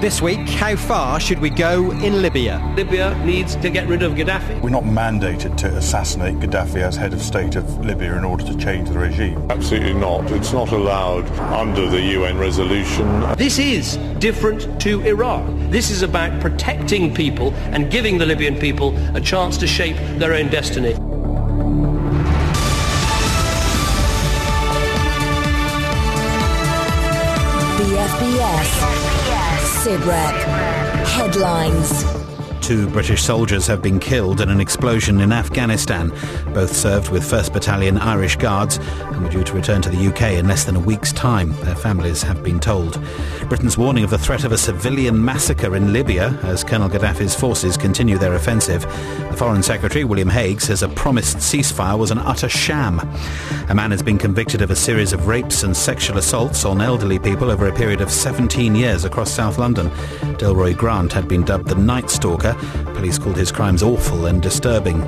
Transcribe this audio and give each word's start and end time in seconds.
This 0.00 0.22
week, 0.22 0.48
how 0.48 0.76
far 0.76 1.20
should 1.20 1.40
we 1.40 1.50
go 1.50 1.90
in 1.90 2.22
Libya? 2.22 2.58
Libya 2.74 3.14
needs 3.22 3.54
to 3.56 3.68
get 3.68 3.86
rid 3.86 4.02
of 4.02 4.14
Gaddafi. 4.14 4.58
We're 4.62 4.70
not 4.70 4.84
mandated 4.84 5.58
to 5.58 5.76
assassinate 5.76 6.36
Gaddafi 6.36 6.76
as 6.76 6.96
head 6.96 7.12
of 7.12 7.20
state 7.20 7.54
of 7.54 7.84
Libya 7.84 8.16
in 8.16 8.24
order 8.24 8.42
to 8.46 8.56
change 8.56 8.88
the 8.88 8.98
regime. 8.98 9.46
Absolutely 9.50 9.92
not. 9.92 10.30
It's 10.32 10.54
not 10.54 10.72
allowed 10.72 11.28
under 11.52 11.86
the 11.86 12.00
UN 12.00 12.38
resolution. 12.38 13.20
This 13.36 13.58
is 13.58 13.98
different 14.18 14.80
to 14.80 15.02
Iraq. 15.02 15.44
This 15.68 15.90
is 15.90 16.00
about 16.00 16.40
protecting 16.40 17.12
people 17.12 17.52
and 17.74 17.90
giving 17.90 18.16
the 18.16 18.24
Libyan 18.24 18.56
people 18.58 18.96
a 19.14 19.20
chance 19.20 19.58
to 19.58 19.66
shape 19.66 19.96
their 20.18 20.32
own 20.32 20.48
destiny. 20.48 20.94
BFBS. 27.76 29.29
SITREP. 29.82 30.36
Headlines. 31.06 32.29
Two 32.70 32.86
British 32.86 33.24
soldiers 33.24 33.66
have 33.66 33.82
been 33.82 33.98
killed 33.98 34.40
in 34.40 34.48
an 34.48 34.60
explosion 34.60 35.18
in 35.22 35.32
Afghanistan. 35.32 36.12
Both 36.54 36.72
served 36.72 37.10
with 37.10 37.24
1st 37.24 37.52
Battalion 37.52 37.98
Irish 37.98 38.36
Guards 38.36 38.76
and 38.76 39.24
were 39.24 39.28
due 39.28 39.42
to 39.42 39.54
return 39.54 39.82
to 39.82 39.90
the 39.90 40.06
UK 40.06 40.34
in 40.38 40.46
less 40.46 40.62
than 40.62 40.76
a 40.76 40.78
week's 40.80 41.12
time, 41.12 41.50
their 41.64 41.74
families 41.74 42.22
have 42.22 42.44
been 42.44 42.60
told. 42.60 43.02
Britain's 43.48 43.76
warning 43.76 44.04
of 44.04 44.10
the 44.10 44.18
threat 44.18 44.44
of 44.44 44.52
a 44.52 44.56
civilian 44.56 45.24
massacre 45.24 45.74
in 45.74 45.92
Libya 45.92 46.38
as 46.44 46.62
Colonel 46.62 46.88
Gaddafi's 46.88 47.34
forces 47.34 47.76
continue 47.76 48.18
their 48.18 48.34
offensive. 48.34 48.82
The 48.82 49.36
Foreign 49.36 49.64
Secretary, 49.64 50.04
William 50.04 50.28
Hague, 50.28 50.60
says 50.60 50.84
a 50.84 50.88
promised 50.88 51.38
ceasefire 51.38 51.98
was 51.98 52.12
an 52.12 52.18
utter 52.18 52.48
sham. 52.48 53.00
A 53.68 53.74
man 53.74 53.90
has 53.90 54.00
been 54.02 54.16
convicted 54.16 54.62
of 54.62 54.70
a 54.70 54.76
series 54.76 55.12
of 55.12 55.26
rapes 55.26 55.64
and 55.64 55.76
sexual 55.76 56.18
assaults 56.18 56.64
on 56.64 56.80
elderly 56.80 57.18
people 57.18 57.50
over 57.50 57.66
a 57.66 57.74
period 57.74 58.00
of 58.00 58.12
17 58.12 58.76
years 58.76 59.04
across 59.04 59.32
South 59.32 59.58
London. 59.58 59.90
Delroy 60.38 60.76
Grant 60.76 61.12
had 61.12 61.26
been 61.26 61.42
dubbed 61.42 61.66
the 61.66 61.74
Night 61.74 62.10
Stalker. 62.10 62.56
Police 62.94 63.18
called 63.18 63.36
his 63.36 63.50
crimes 63.50 63.82
awful 63.82 64.26
and 64.26 64.42
disturbing. 64.42 65.02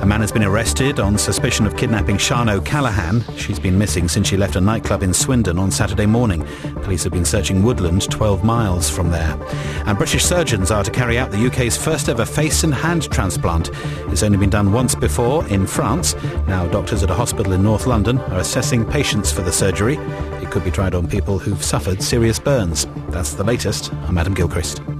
A 0.00 0.06
man 0.06 0.20
has 0.20 0.32
been 0.32 0.44
arrested 0.44 1.00
on 1.00 1.18
suspicion 1.18 1.66
of 1.66 1.76
kidnapping 1.76 2.18
Sian 2.18 2.48
O'Callaghan. 2.48 3.24
She's 3.36 3.58
been 3.58 3.78
missing 3.78 4.08
since 4.08 4.28
she 4.28 4.36
left 4.36 4.56
a 4.56 4.60
nightclub 4.60 5.02
in 5.02 5.12
Swindon 5.12 5.58
on 5.58 5.70
Saturday 5.70 6.06
morning. 6.06 6.44
Police 6.82 7.04
have 7.04 7.12
been 7.12 7.24
searching 7.24 7.62
woodland 7.62 8.10
12 8.10 8.44
miles 8.44 8.88
from 8.88 9.10
there. 9.10 9.38
And 9.86 9.98
British 9.98 10.24
surgeons 10.24 10.70
are 10.70 10.84
to 10.84 10.90
carry 10.90 11.18
out 11.18 11.30
the 11.30 11.46
UK's 11.46 11.76
first 11.76 12.08
ever 12.08 12.24
face 12.24 12.64
and 12.64 12.74
hand 12.74 13.10
transplant. 13.10 13.70
It's 14.08 14.22
only 14.22 14.38
been 14.38 14.50
done 14.50 14.72
once 14.72 14.94
before 14.94 15.46
in 15.48 15.66
France. 15.66 16.14
Now 16.46 16.66
doctors 16.68 17.02
at 17.02 17.10
a 17.10 17.14
hospital 17.14 17.52
in 17.52 17.62
North 17.62 17.86
London 17.86 18.18
are 18.18 18.40
assessing 18.40 18.84
patients 18.84 19.30
for 19.30 19.42
the 19.42 19.52
surgery. 19.52 19.96
It 20.42 20.50
could 20.50 20.64
be 20.64 20.70
tried 20.70 20.94
on 20.94 21.08
people 21.08 21.38
who've 21.38 21.62
suffered 21.62 22.02
serious 22.02 22.38
burns. 22.38 22.86
That's 23.08 23.34
the 23.34 23.44
latest. 23.44 23.92
I'm 24.08 24.18
Adam 24.18 24.34
Gilchrist. 24.34 24.93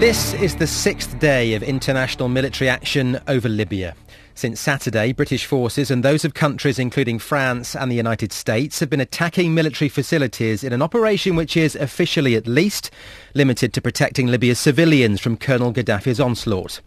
This 0.00 0.32
is 0.32 0.56
the 0.56 0.66
sixth 0.66 1.18
day 1.18 1.52
of 1.52 1.62
international 1.62 2.30
military 2.30 2.70
action 2.70 3.20
over 3.28 3.50
Libya. 3.50 3.94
Since 4.34 4.58
Saturday, 4.58 5.12
British 5.12 5.44
forces 5.44 5.90
and 5.90 6.02
those 6.02 6.24
of 6.24 6.32
countries 6.32 6.78
including 6.78 7.18
France 7.18 7.76
and 7.76 7.90
the 7.90 7.96
United 7.96 8.32
States 8.32 8.80
have 8.80 8.88
been 8.88 9.02
attacking 9.02 9.52
military 9.52 9.90
facilities 9.90 10.64
in 10.64 10.72
an 10.72 10.80
operation 10.80 11.36
which 11.36 11.54
is, 11.54 11.76
officially 11.76 12.34
at 12.34 12.46
least, 12.46 12.90
limited 13.34 13.74
to 13.74 13.82
protecting 13.82 14.28
Libya's 14.28 14.58
civilians 14.58 15.20
from 15.20 15.36
Colonel 15.36 15.70
Gaddafi's 15.70 16.18
onslaught. 16.18 16.80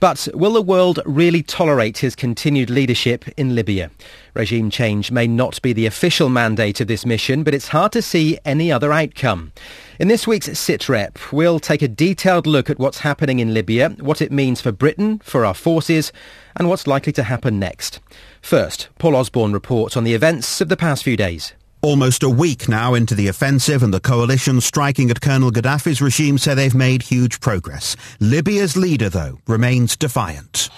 But 0.00 0.28
will 0.34 0.52
the 0.52 0.62
world 0.62 1.00
really 1.04 1.42
tolerate 1.42 1.98
his 1.98 2.16
continued 2.16 2.70
leadership 2.70 3.26
in 3.36 3.54
Libya? 3.54 3.90
Regime 4.34 4.70
change 4.70 5.10
may 5.10 5.26
not 5.26 5.62
be 5.62 5.72
the 5.72 5.86
official 5.86 6.28
mandate 6.28 6.80
of 6.80 6.88
this 6.88 7.06
mission, 7.06 7.42
but 7.44 7.54
it's 7.54 7.68
hard 7.68 7.92
to 7.92 8.02
see 8.02 8.38
any 8.44 8.72
other 8.72 8.92
outcome. 8.92 9.52
In 9.98 10.08
this 10.08 10.26
week's 10.26 10.48
SITREP, 10.48 11.32
we'll 11.32 11.60
take 11.60 11.82
a 11.82 11.88
detailed 11.88 12.46
look 12.46 12.68
at 12.68 12.78
what's 12.78 12.98
happening 12.98 13.38
in 13.38 13.54
Libya, 13.54 13.90
what 14.00 14.20
it 14.20 14.32
means 14.32 14.60
for 14.60 14.72
Britain, 14.72 15.20
for 15.20 15.44
our 15.44 15.54
forces, 15.54 16.12
and 16.56 16.68
what's 16.68 16.86
likely 16.86 17.12
to 17.12 17.22
happen 17.22 17.58
next. 17.58 18.00
First, 18.42 18.88
Paul 18.98 19.16
Osborne 19.16 19.52
reports 19.52 19.96
on 19.96 20.04
the 20.04 20.14
events 20.14 20.60
of 20.60 20.68
the 20.68 20.76
past 20.76 21.04
few 21.04 21.16
days. 21.16 21.52
Almost 21.84 22.22
a 22.22 22.30
week 22.30 22.66
now 22.66 22.94
into 22.94 23.14
the 23.14 23.28
offensive 23.28 23.82
and 23.82 23.92
the 23.92 24.00
coalition 24.00 24.62
striking 24.62 25.10
at 25.10 25.20
Colonel 25.20 25.50
Gaddafi's 25.50 26.00
regime 26.00 26.38
say 26.38 26.54
they've 26.54 26.74
made 26.74 27.02
huge 27.02 27.40
progress. 27.40 27.94
Libya's 28.20 28.74
leader, 28.74 29.10
though, 29.10 29.38
remains 29.46 29.94
defiant. 29.94 30.70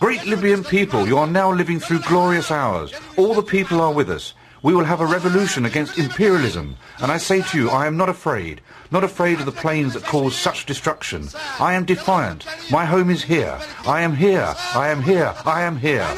Great 0.00 0.24
Libyan 0.24 0.64
people, 0.64 1.06
you 1.06 1.18
are 1.18 1.26
now 1.26 1.52
living 1.52 1.78
through 1.78 2.00
glorious 2.00 2.50
hours. 2.50 2.94
All 3.18 3.34
the 3.34 3.42
people 3.42 3.82
are 3.82 3.92
with 3.92 4.08
us. 4.08 4.32
We 4.62 4.72
will 4.74 4.84
have 4.84 5.02
a 5.02 5.06
revolution 5.06 5.66
against 5.66 5.98
imperialism. 5.98 6.76
And 7.02 7.12
I 7.12 7.18
say 7.18 7.42
to 7.42 7.58
you, 7.58 7.68
I 7.68 7.86
am 7.86 7.98
not 7.98 8.08
afraid. 8.08 8.62
Not 8.90 9.04
afraid 9.04 9.40
of 9.40 9.44
the 9.44 9.52
planes 9.52 9.92
that 9.92 10.04
cause 10.04 10.34
such 10.34 10.64
destruction. 10.64 11.28
I 11.60 11.74
am 11.74 11.84
defiant. 11.84 12.46
My 12.70 12.86
home 12.86 13.10
is 13.10 13.22
here. 13.22 13.60
I 13.86 14.00
am 14.00 14.16
here. 14.16 14.54
I 14.74 14.88
am 14.88 15.02
here. 15.02 15.34
I 15.44 15.64
am 15.64 15.76
here. 15.76 16.08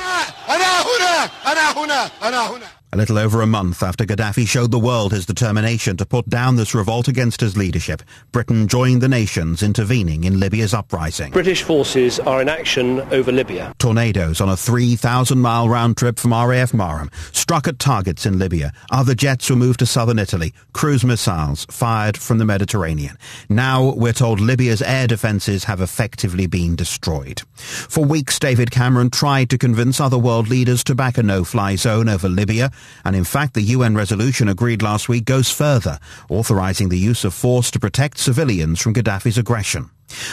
A 2.96 3.04
little 3.06 3.18
over 3.18 3.42
a 3.42 3.46
month 3.46 3.82
after 3.82 4.06
Gaddafi 4.06 4.48
showed 4.48 4.70
the 4.70 4.78
world 4.78 5.12
his 5.12 5.26
determination 5.26 5.98
to 5.98 6.06
put 6.06 6.30
down 6.30 6.56
this 6.56 6.74
revolt 6.74 7.08
against 7.08 7.42
his 7.42 7.54
leadership, 7.54 8.02
Britain 8.32 8.68
joined 8.68 9.02
the 9.02 9.08
nations 9.08 9.62
intervening 9.62 10.24
in 10.24 10.40
Libya's 10.40 10.72
uprising. 10.72 11.30
British 11.30 11.62
forces 11.62 12.18
are 12.18 12.40
in 12.40 12.48
action 12.48 13.00
over 13.12 13.30
Libya. 13.30 13.74
Tornadoes 13.78 14.40
on 14.40 14.48
a 14.48 14.52
3,000-mile 14.52 15.68
round 15.68 15.98
trip 15.98 16.18
from 16.18 16.32
RAF 16.32 16.72
Marham 16.72 17.12
struck 17.36 17.68
at 17.68 17.78
targets 17.78 18.24
in 18.24 18.38
Libya. 18.38 18.72
Other 18.90 19.14
jets 19.14 19.50
were 19.50 19.56
moved 19.56 19.80
to 19.80 19.86
southern 19.86 20.18
Italy. 20.18 20.54
Cruise 20.72 21.04
missiles 21.04 21.66
fired 21.66 22.16
from 22.16 22.38
the 22.38 22.46
Mediterranean. 22.46 23.18
Now 23.50 23.92
we're 23.92 24.14
told 24.14 24.40
Libya's 24.40 24.80
air 24.80 25.06
defences 25.06 25.64
have 25.64 25.82
effectively 25.82 26.46
been 26.46 26.74
destroyed. 26.76 27.42
For 27.56 28.06
weeks, 28.06 28.38
David 28.38 28.70
Cameron 28.70 29.10
tried 29.10 29.50
to 29.50 29.58
convince 29.58 30.00
other 30.00 30.16
world 30.16 30.48
leaders 30.48 30.82
to 30.84 30.94
back 30.94 31.18
a 31.18 31.22
no-fly 31.22 31.76
zone 31.76 32.08
over 32.08 32.30
Libya. 32.30 32.70
And 33.04 33.16
in 33.16 33.24
fact, 33.24 33.54
the 33.54 33.62
UN 33.62 33.94
resolution 33.94 34.48
agreed 34.48 34.82
last 34.82 35.08
week 35.08 35.24
goes 35.24 35.50
further, 35.50 35.98
authorizing 36.28 36.88
the 36.88 36.98
use 36.98 37.24
of 37.24 37.34
force 37.34 37.70
to 37.72 37.80
protect 37.80 38.18
civilians 38.18 38.80
from 38.80 38.94
Gaddafi's 38.94 39.38
aggression. 39.38 39.90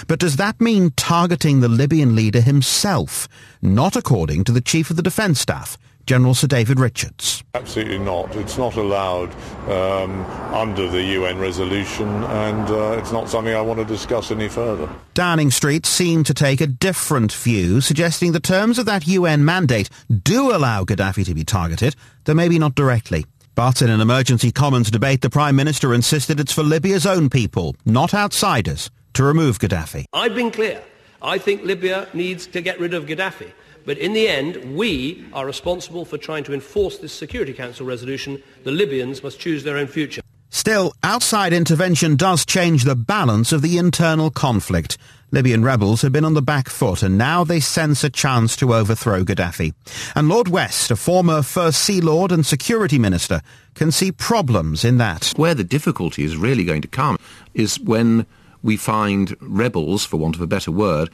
But 0.07 0.19
does 0.19 0.35
that 0.37 0.61
mean 0.61 0.91
targeting 0.95 1.59
the 1.59 1.67
Libyan 1.67 2.15
leader 2.15 2.41
himself? 2.41 3.27
Not 3.61 3.95
according 3.95 4.43
to 4.45 4.51
the 4.51 4.61
Chief 4.61 4.89
of 4.89 4.97
the 4.97 5.03
Defence 5.03 5.39
Staff, 5.39 5.77
General 6.05 6.33
Sir 6.33 6.47
David 6.47 6.79
Richards. 6.79 7.43
Absolutely 7.53 7.99
not. 7.99 8.35
It's 8.35 8.57
not 8.57 8.75
allowed 8.75 9.31
um, 9.69 10.21
under 10.53 10.87
the 10.89 11.01
UN 11.01 11.39
resolution, 11.39 12.07
and 12.07 12.69
uh, 12.69 12.97
it's 12.99 13.11
not 13.11 13.29
something 13.29 13.53
I 13.53 13.61
want 13.61 13.79
to 13.79 13.85
discuss 13.85 14.31
any 14.31 14.49
further. 14.49 14.89
Downing 15.13 15.51
Street 15.51 15.85
seemed 15.85 16.25
to 16.25 16.33
take 16.33 16.61
a 16.61 16.67
different 16.67 17.31
view, 17.31 17.79
suggesting 17.79 18.31
the 18.31 18.39
terms 18.39 18.79
of 18.79 18.85
that 18.87 19.07
UN 19.07 19.45
mandate 19.45 19.89
do 20.23 20.53
allow 20.53 20.83
Gaddafi 20.83 21.25
to 21.25 21.33
be 21.33 21.43
targeted, 21.43 21.95
though 22.25 22.33
maybe 22.33 22.59
not 22.59 22.75
directly. 22.75 23.25
But 23.55 23.81
in 23.83 23.89
an 23.89 24.01
emergency 24.01 24.51
Commons 24.51 24.89
debate, 24.89 25.21
the 25.21 25.29
Prime 25.29 25.55
Minister 25.55 25.93
insisted 25.93 26.39
it's 26.39 26.51
for 26.51 26.63
Libya's 26.63 27.05
own 27.05 27.29
people, 27.29 27.75
not 27.85 28.13
outsiders, 28.13 28.89
to 29.13 29.23
remove 29.23 29.59
Gaddafi. 29.59 30.05
I've 30.11 30.33
been 30.33 30.49
clear. 30.49 30.81
I 31.21 31.37
think 31.37 31.63
Libya 31.63 32.09
needs 32.13 32.47
to 32.47 32.61
get 32.61 32.79
rid 32.79 32.93
of 32.93 33.05
Gaddafi. 33.05 33.51
But 33.85 33.97
in 33.97 34.13
the 34.13 34.27
end, 34.27 34.75
we 34.75 35.25
are 35.33 35.45
responsible 35.45 36.05
for 36.05 36.17
trying 36.17 36.43
to 36.45 36.53
enforce 36.53 36.97
this 36.97 37.13
Security 37.13 37.53
Council 37.53 37.85
resolution. 37.85 38.41
The 38.63 38.71
Libyans 38.71 39.23
must 39.23 39.39
choose 39.39 39.63
their 39.63 39.77
own 39.77 39.87
future. 39.87 40.21
Still, 40.49 40.93
outside 41.01 41.51
intervention 41.51 42.15
does 42.15 42.45
change 42.45 42.83
the 42.83 42.95
balance 42.95 43.51
of 43.51 43.63
the 43.63 43.79
internal 43.79 44.29
conflict. 44.29 44.99
Libyan 45.31 45.63
rebels 45.63 46.03
have 46.03 46.11
been 46.11 46.23
on 46.23 46.35
the 46.35 46.43
back 46.43 46.69
foot 46.69 47.01
and 47.01 47.17
now 47.17 47.43
they 47.43 47.59
sense 47.59 48.03
a 48.03 48.09
chance 48.11 48.55
to 48.57 48.75
overthrow 48.75 49.23
Gaddafi. 49.23 49.73
And 50.15 50.29
Lord 50.29 50.47
West, 50.47 50.91
a 50.91 50.95
former 50.95 51.41
First 51.41 51.81
Sea 51.81 52.01
Lord 52.01 52.31
and 52.31 52.45
Security 52.45 52.99
Minister, 52.99 53.41
can 53.73 53.91
see 53.91 54.11
problems 54.11 54.85
in 54.85 54.99
that. 54.99 55.33
Where 55.35 55.55
the 55.55 55.63
difficulty 55.63 56.23
is 56.23 56.37
really 56.37 56.63
going 56.63 56.83
to 56.83 56.87
come 56.87 57.17
is 57.55 57.79
when 57.79 58.27
we 58.61 58.77
find 58.77 59.35
rebels, 59.41 60.05
for 60.05 60.17
want 60.17 60.35
of 60.35 60.41
a 60.41 60.47
better 60.47 60.71
word, 60.71 61.09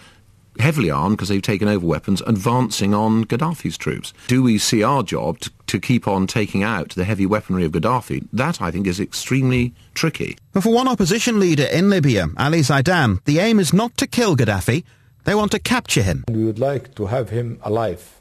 heavily 0.59 0.89
armed 0.89 1.17
because 1.17 1.29
they've 1.29 1.41
taken 1.41 1.67
over 1.67 1.85
weapons, 1.85 2.21
advancing 2.27 2.93
on 2.93 3.25
Gaddafi's 3.25 3.77
troops. 3.77 4.13
Do 4.27 4.43
we 4.43 4.57
see 4.57 4.83
our 4.83 5.03
job 5.03 5.39
to, 5.39 5.51
to, 5.67 5.79
keep 5.79 6.07
on 6.07 6.27
taking 6.27 6.63
out 6.63 6.89
the 6.89 7.05
heavy 7.05 7.25
weaponry 7.25 7.65
of 7.65 7.71
Gaddafi? 7.71 8.27
That, 8.33 8.61
I 8.61 8.71
think, 8.71 8.87
is 8.87 8.99
extremely 8.99 9.73
tricky. 9.93 10.37
But 10.51 10.63
for 10.63 10.73
one 10.73 10.87
opposition 10.87 11.39
leader 11.39 11.65
in 11.65 11.89
Libya, 11.89 12.29
Ali 12.37 12.59
Zaidan, 12.59 13.23
the 13.25 13.39
aim 13.39 13.59
is 13.59 13.73
not 13.73 13.95
to 13.97 14.07
kill 14.07 14.35
Gaddafi. 14.35 14.83
They 15.23 15.35
want 15.35 15.51
to 15.51 15.59
capture 15.59 16.01
him. 16.01 16.25
We 16.29 16.45
would 16.45 16.59
like 16.59 16.95
to 16.95 17.05
have 17.07 17.29
him 17.29 17.59
alive 17.63 18.19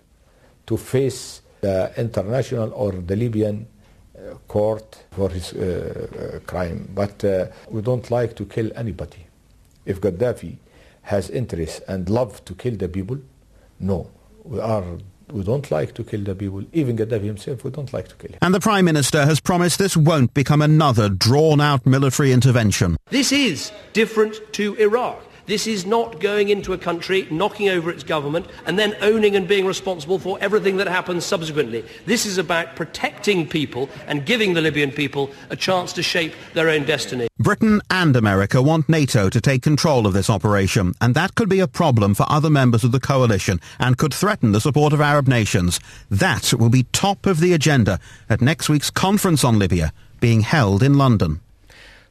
to 0.67 0.77
face 0.77 1.43
the 1.61 1.93
international 1.97 2.73
or 2.73 2.93
the 2.93 3.17
Libyan 3.17 3.67
court 4.47 5.05
for 5.11 5.29
his 5.31 5.53
uh, 5.53 6.41
crime. 6.47 6.89
But 6.95 7.25
uh, 7.25 7.47
we 7.71 7.83
don't 7.83 8.11
like 8.11 8.37
to 8.37 8.45
kill 8.45 8.71
anybody. 8.75 9.27
If 9.85 10.01
Gaddafi 10.01 10.57
has 11.09 11.31
interest 11.31 11.83
and 11.89 12.09
love 12.11 12.45
to 12.45 12.55
kill 12.55 12.77
the 12.77 12.89
people, 12.89 13.19
no. 13.81 14.11
We 14.45 14.61
are 14.61 14.85
we 15.31 15.43
don't 15.43 15.71
like 15.71 15.95
to 15.95 16.05
kill 16.05 16.25
the 16.25 16.35
people. 16.35 16.65
Even 16.73 16.97
Gaddafi 16.97 17.25
himself, 17.25 17.65
we 17.65 17.71
don't 17.71 17.93
like 17.93 18.09
to 18.09 18.15
kill 18.17 18.31
him. 18.31 18.39
And 18.41 18.55
the 18.55 18.61
Prime 18.61 18.85
Minister 18.85 19.27
has 19.27 19.41
promised 19.41 19.79
this 19.79 19.97
won't 19.97 20.33
become 20.33 20.63
another 20.63 21.09
drawn-out 21.11 21.85
military 21.87 22.33
intervention. 22.33 22.97
This 23.11 23.33
is 23.33 23.71
different 23.93 24.41
to 24.55 24.75
Iraq. 24.77 25.23
This 25.49 25.67
is 25.67 25.87
not 25.87 26.21
going 26.21 26.51
into 26.51 26.75
a 26.75 26.79
country, 26.79 27.27
knocking 27.31 27.71
over 27.71 27.91
its 27.91 28.05
government, 28.05 28.45
and 28.67 28.79
then 28.79 28.95
owning 29.01 29.35
and 29.35 29.49
being 29.49 29.65
responsible 29.65 30.19
for 30.19 30.39
everything 30.43 30.77
that 30.77 30.87
happens 30.87 31.25
subsequently. 31.25 31.87
This 32.05 32.27
is 32.27 32.37
about 32.37 32.77
protecting 32.77 33.49
people 33.49 33.89
and 34.07 34.27
giving 34.27 34.53
the 34.53 34.61
Libyan 34.61 34.93
people 34.93 35.31
a 35.49 35.57
chance 35.57 35.95
to 35.95 36.03
shape 36.03 36.35
their 36.53 36.69
own 36.69 36.85
destiny. 36.85 37.29
Britain 37.39 37.81
and 37.89 38.15
America 38.15 38.61
want 38.61 38.91
NATO 38.91 39.31
to 39.31 39.41
take 39.41 39.63
control 39.63 40.07
of 40.07 40.13
this 40.13 40.29
operation, 40.29 40.93
and 41.01 41.15
that 41.15 41.35
could 41.35 41.49
be 41.49 41.61
a 41.61 41.67
problem 41.67 42.13
for 42.13 42.27
other 42.29 42.51
members 42.51 42.85
of 42.85 42.93
the 42.93 43.01
coalition 43.01 43.59
and 43.79 43.97
could 43.97 44.13
threaten 44.13 44.53
the 44.53 44.61
support 44.61 44.93
of 44.93 45.01
Arab 45.01 45.29
nations. 45.29 45.81
That 46.11 46.53
will 46.53 46.69
be 46.69 46.83
top 46.93 47.25
of 47.25 47.41
the 47.41 47.55
agenda 47.55 48.01
at 48.29 48.43
next 48.43 48.69
week's 48.69 48.91
conference 48.91 49.45
on 49.45 49.59
Libya, 49.59 49.95
being 50.21 50.43
held 50.43 50.83
in 50.83 50.99
London. 50.99 51.41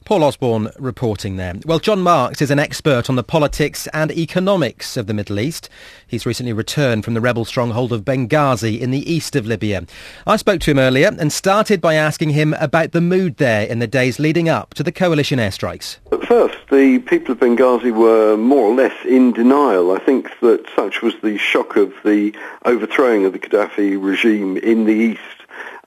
Paul 0.08 0.24
Osborne 0.24 0.70
reporting 0.78 1.36
there. 1.36 1.56
Well, 1.66 1.80
John 1.80 2.00
Marks 2.00 2.40
is 2.40 2.50
an 2.50 2.58
expert 2.58 3.10
on 3.10 3.16
the 3.16 3.22
politics 3.22 3.86
and 3.88 4.10
economics 4.10 4.96
of 4.96 5.06
the 5.06 5.12
Middle 5.12 5.38
East. 5.38 5.68
He's 6.06 6.24
recently 6.24 6.54
returned 6.54 7.04
from 7.04 7.12
the 7.12 7.20
rebel 7.20 7.44
stronghold 7.44 7.92
of 7.92 8.06
Benghazi 8.06 8.80
in 8.80 8.90
the 8.90 9.12
east 9.12 9.36
of 9.36 9.46
Libya. 9.46 9.84
I 10.26 10.36
spoke 10.36 10.62
to 10.62 10.70
him 10.70 10.78
earlier 10.78 11.14
and 11.18 11.30
started 11.30 11.82
by 11.82 11.92
asking 11.92 12.30
him 12.30 12.54
about 12.54 12.92
the 12.92 13.02
mood 13.02 13.36
there 13.36 13.66
in 13.66 13.80
the 13.80 13.86
days 13.86 14.18
leading 14.18 14.48
up 14.48 14.72
to 14.74 14.82
the 14.82 14.92
coalition 14.92 15.38
airstrikes. 15.38 15.98
At 16.10 16.26
first, 16.26 16.56
the 16.70 17.00
people 17.00 17.32
of 17.32 17.40
Benghazi 17.40 17.92
were 17.92 18.38
more 18.38 18.70
or 18.70 18.74
less 18.74 18.96
in 19.04 19.32
denial. 19.32 19.92
I 19.92 19.98
think 19.98 20.30
that 20.40 20.64
such 20.74 21.02
was 21.02 21.16
the 21.22 21.36
shock 21.36 21.76
of 21.76 21.92
the 22.02 22.34
overthrowing 22.64 23.26
of 23.26 23.34
the 23.34 23.38
Gaddafi 23.38 24.02
regime 24.02 24.56
in 24.56 24.86
the 24.86 24.94
east 24.94 25.37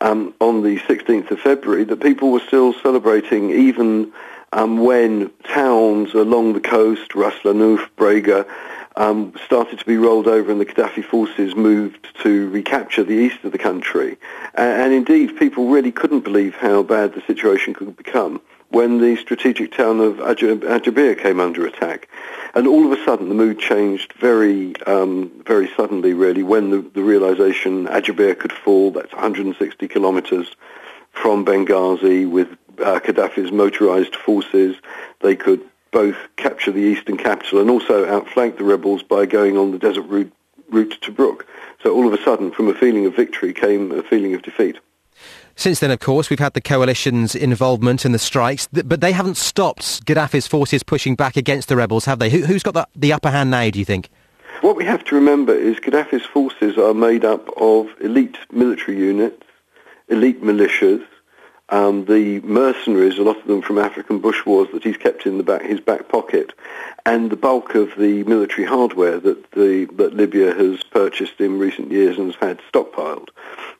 um, 0.01 0.33
on 0.41 0.63
the 0.63 0.77
16th 0.79 1.31
of 1.31 1.39
February 1.39 1.83
that 1.85 2.01
people 2.01 2.31
were 2.31 2.41
still 2.41 2.73
celebrating 2.73 3.51
even 3.51 4.11
um, 4.51 4.79
when 4.79 5.31
towns 5.45 6.13
along 6.13 6.53
the 6.53 6.59
coast, 6.59 7.15
Ras 7.15 7.33
Lanuf, 7.43 7.87
Brega, 7.97 8.45
um, 8.95 9.33
started 9.45 9.79
to 9.79 9.85
be 9.85 9.97
rolled 9.97 10.27
over 10.27 10.51
and 10.51 10.59
the 10.59 10.65
Gaddafi 10.65 11.03
forces 11.03 11.55
moved 11.55 12.07
to 12.23 12.49
recapture 12.49 13.03
the 13.03 13.13
east 13.13 13.43
of 13.43 13.51
the 13.51 13.57
country. 13.57 14.17
And, 14.55 14.81
and 14.81 14.93
indeed, 14.93 15.37
people 15.37 15.69
really 15.69 15.91
couldn't 15.91 16.21
believe 16.23 16.55
how 16.55 16.83
bad 16.83 17.13
the 17.13 17.21
situation 17.21 17.73
could 17.73 17.95
become 17.95 18.41
when 18.69 18.99
the 18.99 19.17
strategic 19.17 19.71
town 19.75 19.99
of 19.99 20.15
Ajdabiya 20.15 21.21
came 21.21 21.39
under 21.39 21.65
attack. 21.65 22.07
And 22.55 22.67
all 22.67 22.91
of 22.91 22.97
a 22.97 23.03
sudden, 23.03 23.29
the 23.29 23.35
mood 23.35 23.59
changed 23.59 24.13
very, 24.13 24.75
um, 24.83 25.31
very 25.45 25.69
suddenly, 25.75 26.13
really, 26.13 26.43
when 26.43 26.69
the, 26.71 26.81
the 26.81 27.01
realization 27.01 27.87
Ajdabiya 27.87 28.39
could 28.39 28.53
fall. 28.53 28.91
That's 28.91 29.11
160 29.11 29.87
kilometers 29.87 30.55
from 31.11 31.45
Benghazi 31.45 32.29
with 32.29 32.49
uh, 32.79 32.99
Gaddafi's 32.99 33.51
motorized 33.51 34.15
forces. 34.15 34.77
They 35.19 35.35
could 35.35 35.61
both 35.91 36.17
capture 36.37 36.71
the 36.71 36.79
eastern 36.79 37.17
capital 37.17 37.59
and 37.59 37.69
also 37.69 38.07
outflank 38.07 38.57
the 38.57 38.63
rebels 38.63 39.03
by 39.03 39.25
going 39.25 39.57
on 39.57 39.71
the 39.71 39.79
desert 39.79 40.03
route, 40.03 40.31
route 40.69 40.91
to 41.01 41.11
Tobruk. 41.11 41.45
So 41.83 41.93
all 41.93 42.07
of 42.07 42.13
a 42.13 42.23
sudden, 42.23 42.51
from 42.51 42.67
a 42.67 42.73
feeling 42.73 43.05
of 43.05 43.15
victory 43.15 43.53
came 43.53 43.91
a 43.91 44.03
feeling 44.03 44.33
of 44.33 44.41
defeat. 44.41 44.79
Since 45.55 45.79
then, 45.79 45.91
of 45.91 45.99
course, 45.99 46.29
we've 46.29 46.39
had 46.39 46.53
the 46.53 46.61
coalition's 46.61 47.35
involvement 47.35 48.05
in 48.05 48.13
the 48.13 48.19
strikes, 48.19 48.67
but 48.71 49.01
they 49.01 49.11
haven't 49.11 49.37
stopped 49.37 50.05
Gaddafi's 50.05 50.47
forces 50.47 50.81
pushing 50.81 51.15
back 51.15 51.35
against 51.35 51.67
the 51.67 51.75
rebels, 51.75 52.05
have 52.05 52.19
they? 52.19 52.29
Who, 52.29 52.41
has 52.43 52.63
got 52.63 52.73
the, 52.73 52.87
the 52.95 53.13
upper 53.13 53.29
hand 53.29 53.51
now, 53.51 53.69
do 53.69 53.77
you 53.77 53.85
think? 53.85 54.09
What 54.61 54.75
we 54.75 54.85
have 54.85 55.03
to 55.05 55.15
remember 55.15 55.53
is 55.53 55.77
Gaddafi's 55.77 56.25
forces 56.25 56.77
are 56.77 56.93
made 56.93 57.25
up 57.25 57.49
of 57.57 57.89
elite 57.99 58.37
military 58.51 58.97
units, 58.97 59.43
elite 60.07 60.41
militias, 60.43 61.05
um, 61.71 62.05
the 62.05 62.41
mercenaries, 62.41 63.17
a 63.17 63.23
lot 63.23 63.37
of 63.37 63.47
them 63.47 63.61
from 63.61 63.77
African 63.77 64.19
bush 64.19 64.45
wars 64.45 64.67
that 64.73 64.83
he's 64.83 64.97
kept 64.97 65.25
in 65.25 65.37
the 65.37 65.43
back, 65.43 65.63
his 65.63 65.79
back 65.79 66.09
pocket, 66.09 66.53
and 67.05 67.31
the 67.31 67.37
bulk 67.37 67.75
of 67.75 67.95
the 67.97 68.23
military 68.25 68.67
hardware 68.67 69.19
that, 69.19 69.51
the, 69.51 69.85
that 69.93 70.13
Libya 70.13 70.53
has 70.53 70.83
purchased 70.83 71.39
in 71.39 71.57
recent 71.57 71.89
years 71.89 72.17
and 72.17 72.27
has 72.27 72.35
had 72.35 72.59
stockpiled. 72.71 73.29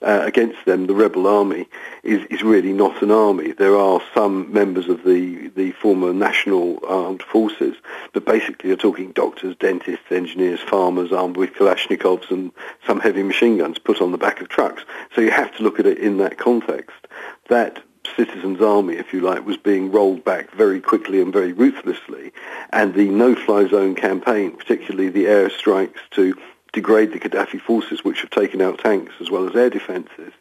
Uh, 0.02 0.22
against 0.24 0.64
them, 0.66 0.88
the 0.88 0.96
rebel 0.96 1.28
army 1.28 1.68
is, 2.04 2.26
is 2.28 2.42
really 2.42 2.74
not 2.74 3.02
an 3.04 3.12
army. 3.12 3.52
There 3.52 3.76
are 3.76 4.02
some 4.16 4.52
members 4.52 4.88
of 4.88 5.04
the, 5.04 5.50
the 5.50 5.72
former 5.74 6.14
national 6.14 6.80
armed 6.88 7.22
forces, 7.22 7.76
but 8.14 8.26
basically 8.26 8.70
you're 8.70 8.78
talking 8.78 9.12
doctors, 9.12 9.56
dentists, 9.58 10.12
engineers, 10.12 10.62
farmers 10.62 11.12
armed 11.12 11.38
with 11.38 11.54
Kalashnikovs 11.54 12.32
and 12.32 12.52
some 12.88 13.02
heavy 13.02 13.22
machine 13.22 13.58
guns 13.58 13.78
put 13.78 14.02
on 14.02 14.12
the 14.12 14.18
back 14.18 14.42
of 14.42 14.50
trucks. 14.50 14.84
So 15.14 15.22
you 15.22 15.32
have 15.32 15.56
to 15.58 15.64
look 15.64 15.80
at 15.80 15.86
it 15.86 15.98
in 15.98 16.18
that 16.18 16.38
context. 16.38 17.01
That 17.50 17.84
citizens' 18.16 18.62
army, 18.62 18.96
if 18.96 19.14
you 19.14 19.22
like, 19.22 19.46
was 19.46 19.58
being 19.58 19.92
rolled 19.92 20.24
back 20.24 20.54
very 20.56 20.82
quickly 20.82 21.22
and 21.22 21.32
very 21.32 21.54
ruthlessly. 21.54 22.32
And 22.72 22.94
the 22.94 23.10
no-fly 23.10 23.68
zone 23.68 23.96
campaign, 23.96 24.56
particularly 24.58 25.10
the 25.10 25.26
airstrikes 25.26 26.00
to 26.12 26.36
degrade 26.74 27.12
the 27.12 27.20
Gaddafi 27.20 27.60
forces, 27.60 28.04
which 28.04 28.22
have 28.22 28.30
taken 28.30 28.62
out 28.62 28.80
tanks 28.80 29.14
as 29.20 29.30
well 29.30 29.48
as 29.48 29.56
air 29.56 29.70
defences, 29.70 30.32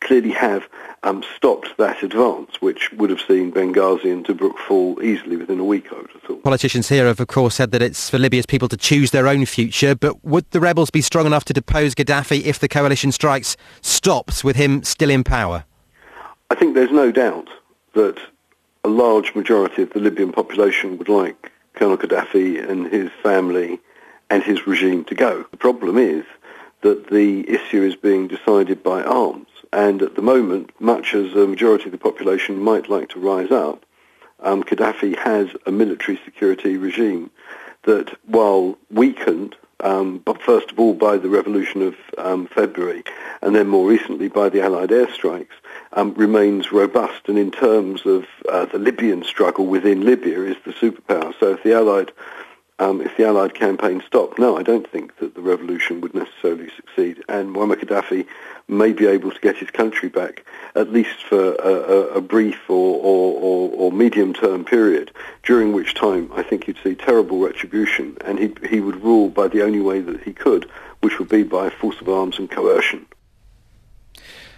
clearly 0.00 0.32
have 0.32 0.68
um, 1.02 1.24
stopped 1.34 1.76
that 1.78 2.02
advance, 2.02 2.60
which 2.60 2.92
would 2.92 3.08
have 3.08 3.20
seen 3.20 3.50
Benghazi 3.50 4.12
and 4.12 4.24
Tobruk 4.24 4.58
fall 4.58 5.02
easily 5.02 5.36
within 5.36 5.58
a 5.58 5.64
week, 5.64 5.86
I 5.90 5.96
would 5.96 6.10
have 6.10 6.22
thought. 6.22 6.42
Politicians 6.42 6.88
here 6.88 7.06
have, 7.06 7.20
of 7.20 7.28
course, 7.28 7.54
said 7.54 7.70
that 7.70 7.80
it's 7.80 8.10
for 8.10 8.18
Libya's 8.18 8.46
people 8.46 8.68
to 8.68 8.76
choose 8.76 9.12
their 9.12 9.26
own 9.26 9.46
future, 9.46 9.94
but 9.94 10.22
would 10.24 10.50
the 10.50 10.60
rebels 10.60 10.90
be 10.90 11.00
strong 11.00 11.24
enough 11.24 11.44
to 11.46 11.54
depose 11.54 11.94
Gaddafi 11.94 12.42
if 12.44 12.58
the 12.58 12.68
coalition 12.68 13.10
strikes 13.10 13.56
stops 13.80 14.44
with 14.44 14.56
him 14.56 14.82
still 14.82 15.10
in 15.10 15.24
power? 15.24 15.64
I 16.50 16.54
think 16.54 16.74
there's 16.74 16.90
no 16.90 17.12
doubt 17.12 17.50
that 17.92 18.18
a 18.82 18.88
large 18.88 19.34
majority 19.34 19.82
of 19.82 19.90
the 19.90 20.00
Libyan 20.00 20.32
population 20.32 20.96
would 20.96 21.10
like 21.10 21.52
Colonel 21.74 21.98
Gaddafi 21.98 22.66
and 22.66 22.86
his 22.86 23.10
family 23.22 23.80
and 24.30 24.42
his 24.42 24.66
regime 24.66 25.04
to 25.04 25.14
go. 25.14 25.44
The 25.50 25.58
problem 25.58 25.98
is 25.98 26.24
that 26.80 27.08
the 27.10 27.48
issue 27.50 27.82
is 27.82 27.96
being 27.96 28.28
decided 28.28 28.82
by 28.82 29.02
arms. 29.02 29.48
And 29.74 30.00
at 30.00 30.14
the 30.14 30.22
moment, 30.22 30.70
much 30.80 31.12
as 31.14 31.34
a 31.34 31.46
majority 31.46 31.86
of 31.86 31.92
the 31.92 31.98
population 31.98 32.58
might 32.58 32.88
like 32.88 33.10
to 33.10 33.20
rise 33.20 33.50
up, 33.50 33.84
um, 34.40 34.62
Gaddafi 34.62 35.18
has 35.18 35.48
a 35.66 35.70
military 35.70 36.18
security 36.24 36.78
regime 36.78 37.30
that, 37.82 38.16
while 38.24 38.78
weakened, 38.90 39.54
um, 39.80 40.18
but 40.18 40.42
first 40.42 40.70
of 40.70 40.78
all 40.78 40.94
by 40.94 41.16
the 41.16 41.28
revolution 41.28 41.82
of 41.82 41.94
um, 42.18 42.46
February, 42.46 43.04
and 43.42 43.54
then 43.54 43.68
more 43.68 43.88
recently 43.88 44.28
by 44.28 44.48
the 44.48 44.60
Allied 44.60 44.90
airstrikes, 44.90 45.56
um, 45.92 46.14
remains 46.14 46.72
robust. 46.72 47.28
And 47.28 47.38
in 47.38 47.50
terms 47.50 48.04
of 48.04 48.26
uh, 48.48 48.66
the 48.66 48.78
Libyan 48.78 49.22
struggle 49.22 49.66
within 49.66 50.04
Libya, 50.04 50.42
is 50.42 50.56
the 50.64 50.72
superpower. 50.72 51.32
So 51.38 51.52
if 51.52 51.62
the 51.62 51.74
Allied 51.74 52.12
um, 52.78 53.00
if 53.00 53.16
the 53.16 53.26
Allied 53.26 53.54
campaign 53.54 54.02
stopped, 54.06 54.38
no, 54.38 54.56
I 54.56 54.62
don't 54.62 54.88
think 54.88 55.18
that 55.18 55.34
the 55.34 55.40
revolution 55.40 56.00
would 56.00 56.14
necessarily 56.14 56.70
succeed. 56.76 57.22
And 57.28 57.54
Muammar 57.54 57.76
Gaddafi 57.76 58.26
may 58.68 58.92
be 58.92 59.06
able 59.06 59.32
to 59.32 59.40
get 59.40 59.56
his 59.56 59.70
country 59.70 60.08
back, 60.08 60.44
at 60.76 60.92
least 60.92 61.24
for 61.28 61.54
a, 61.54 61.72
a, 61.72 62.00
a 62.18 62.20
brief 62.20 62.68
or, 62.68 63.00
or, 63.02 63.40
or, 63.40 63.70
or 63.70 63.92
medium-term 63.92 64.64
period, 64.64 65.10
during 65.42 65.72
which 65.72 65.94
time 65.94 66.30
I 66.34 66.42
think 66.42 66.68
you'd 66.68 66.78
see 66.84 66.94
terrible 66.94 67.40
retribution, 67.40 68.16
and 68.24 68.38
he, 68.38 68.54
he 68.68 68.80
would 68.80 69.02
rule 69.02 69.28
by 69.28 69.48
the 69.48 69.62
only 69.62 69.80
way 69.80 70.00
that 70.00 70.22
he 70.22 70.32
could, 70.32 70.70
which 71.00 71.18
would 71.18 71.28
be 71.28 71.42
by 71.42 71.70
force 71.70 72.00
of 72.00 72.08
arms 72.08 72.38
and 72.38 72.48
coercion. 72.50 73.06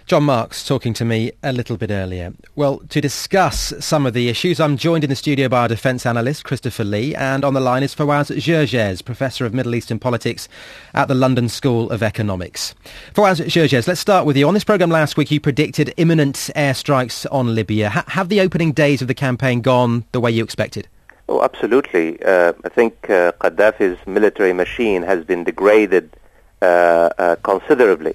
John 0.05 0.23
Marks 0.23 0.65
talking 0.65 0.93
to 0.95 1.05
me 1.05 1.31
a 1.43 1.53
little 1.53 1.77
bit 1.77 1.89
earlier. 1.89 2.33
Well, 2.55 2.79
to 2.89 2.99
discuss 2.99 3.73
some 3.79 4.05
of 4.05 4.13
the 4.13 4.29
issues, 4.29 4.59
I'm 4.59 4.75
joined 4.75 5.03
in 5.03 5.09
the 5.09 5.15
studio 5.15 5.47
by 5.47 5.61
our 5.61 5.67
defence 5.67 6.05
analyst, 6.05 6.43
Christopher 6.43 6.83
Lee, 6.83 7.15
and 7.15 7.45
on 7.45 7.53
the 7.53 7.59
line 7.59 7.83
is 7.83 7.95
Fawaz 7.95 8.35
Gerges, 8.35 9.05
Professor 9.05 9.45
of 9.45 9.53
Middle 9.53 9.75
Eastern 9.75 9.99
Politics 9.99 10.49
at 10.93 11.07
the 11.07 11.15
London 11.15 11.47
School 11.47 11.89
of 11.91 12.03
Economics. 12.03 12.75
Fawaz 13.13 13.39
Gerges, 13.45 13.87
let's 13.87 13.99
start 13.99 14.25
with 14.25 14.35
you. 14.35 14.47
On 14.47 14.53
this 14.53 14.63
programme 14.63 14.89
last 14.89 15.17
week, 15.17 15.31
you 15.31 15.39
predicted 15.39 15.93
imminent 15.97 16.35
airstrikes 16.55 17.25
on 17.31 17.55
Libya. 17.55 17.91
H- 17.95 18.03
have 18.07 18.29
the 18.29 18.41
opening 18.41 18.71
days 18.71 19.01
of 19.01 19.07
the 19.07 19.13
campaign 19.13 19.61
gone 19.61 20.03
the 20.11 20.19
way 20.19 20.31
you 20.31 20.43
expected? 20.43 20.87
Oh, 21.29 21.41
absolutely. 21.41 22.21
Uh, 22.23 22.53
I 22.65 22.69
think 22.69 23.09
uh, 23.09 23.31
Gaddafi's 23.39 24.05
military 24.05 24.51
machine 24.51 25.03
has 25.03 25.23
been 25.23 25.43
degraded 25.43 26.15
uh, 26.61 27.09
uh 27.17 27.35
considerably 27.43 28.13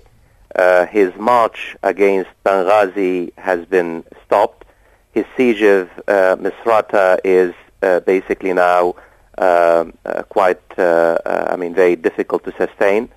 uh, 0.57 0.87
his 0.87 1.15
march 1.17 1.77
against 1.83 2.31
Benghazi 2.45 3.33
has 3.37 3.65
been 3.67 4.05
stopped. 4.25 4.65
His 5.13 5.25
siege 5.37 5.63
of 5.63 5.91
uh, 6.09 6.37
Misrata 6.37 7.19
is 7.25 7.55
uh, 7.83 8.01
basically 8.01 8.53
now 8.53 8.95
um, 9.39 9.93
uh, 10.05 10.23
quite, 10.29 10.63
uh, 10.79 11.19
uh, 11.25 11.49
I 11.51 11.57
mean, 11.57 11.75
very 11.75 11.97
difficult 11.97 12.45
to 12.45 12.53
sustain. 12.57 13.11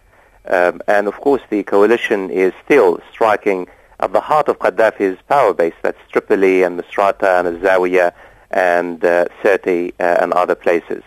Um, 0.45 0.81
and 0.87 1.07
of 1.07 1.15
course, 1.21 1.41
the 1.49 1.63
coalition 1.63 2.29
is 2.29 2.53
still 2.65 2.99
striking 3.11 3.67
at 3.99 4.13
the 4.13 4.21
heart 4.21 4.47
of 4.49 4.59
Gaddafi's 4.59 5.21
power 5.27 5.53
base. 5.53 5.73
That's 5.81 5.99
Tripoli 6.11 6.63
and 6.63 6.79
Misrata 6.79 7.45
and 7.45 7.61
Zawiya 7.61 8.13
and 8.51 8.99
Sirte 8.99 9.93
and 9.99 10.33
other 10.33 10.55
places. 10.55 11.03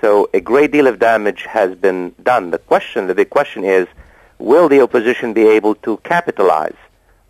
So 0.00 0.30
a 0.32 0.40
great 0.40 0.70
deal 0.70 0.86
of 0.86 0.98
damage 0.98 1.42
has 1.42 1.74
been 1.74 2.14
done. 2.22 2.50
The 2.50 2.58
question, 2.58 3.08
the 3.08 3.14
big 3.14 3.30
question 3.30 3.64
is, 3.64 3.86
will 4.38 4.68
the 4.68 4.80
opposition 4.80 5.32
be 5.32 5.46
able 5.46 5.74
to 5.76 5.96
capitalize 5.98 6.76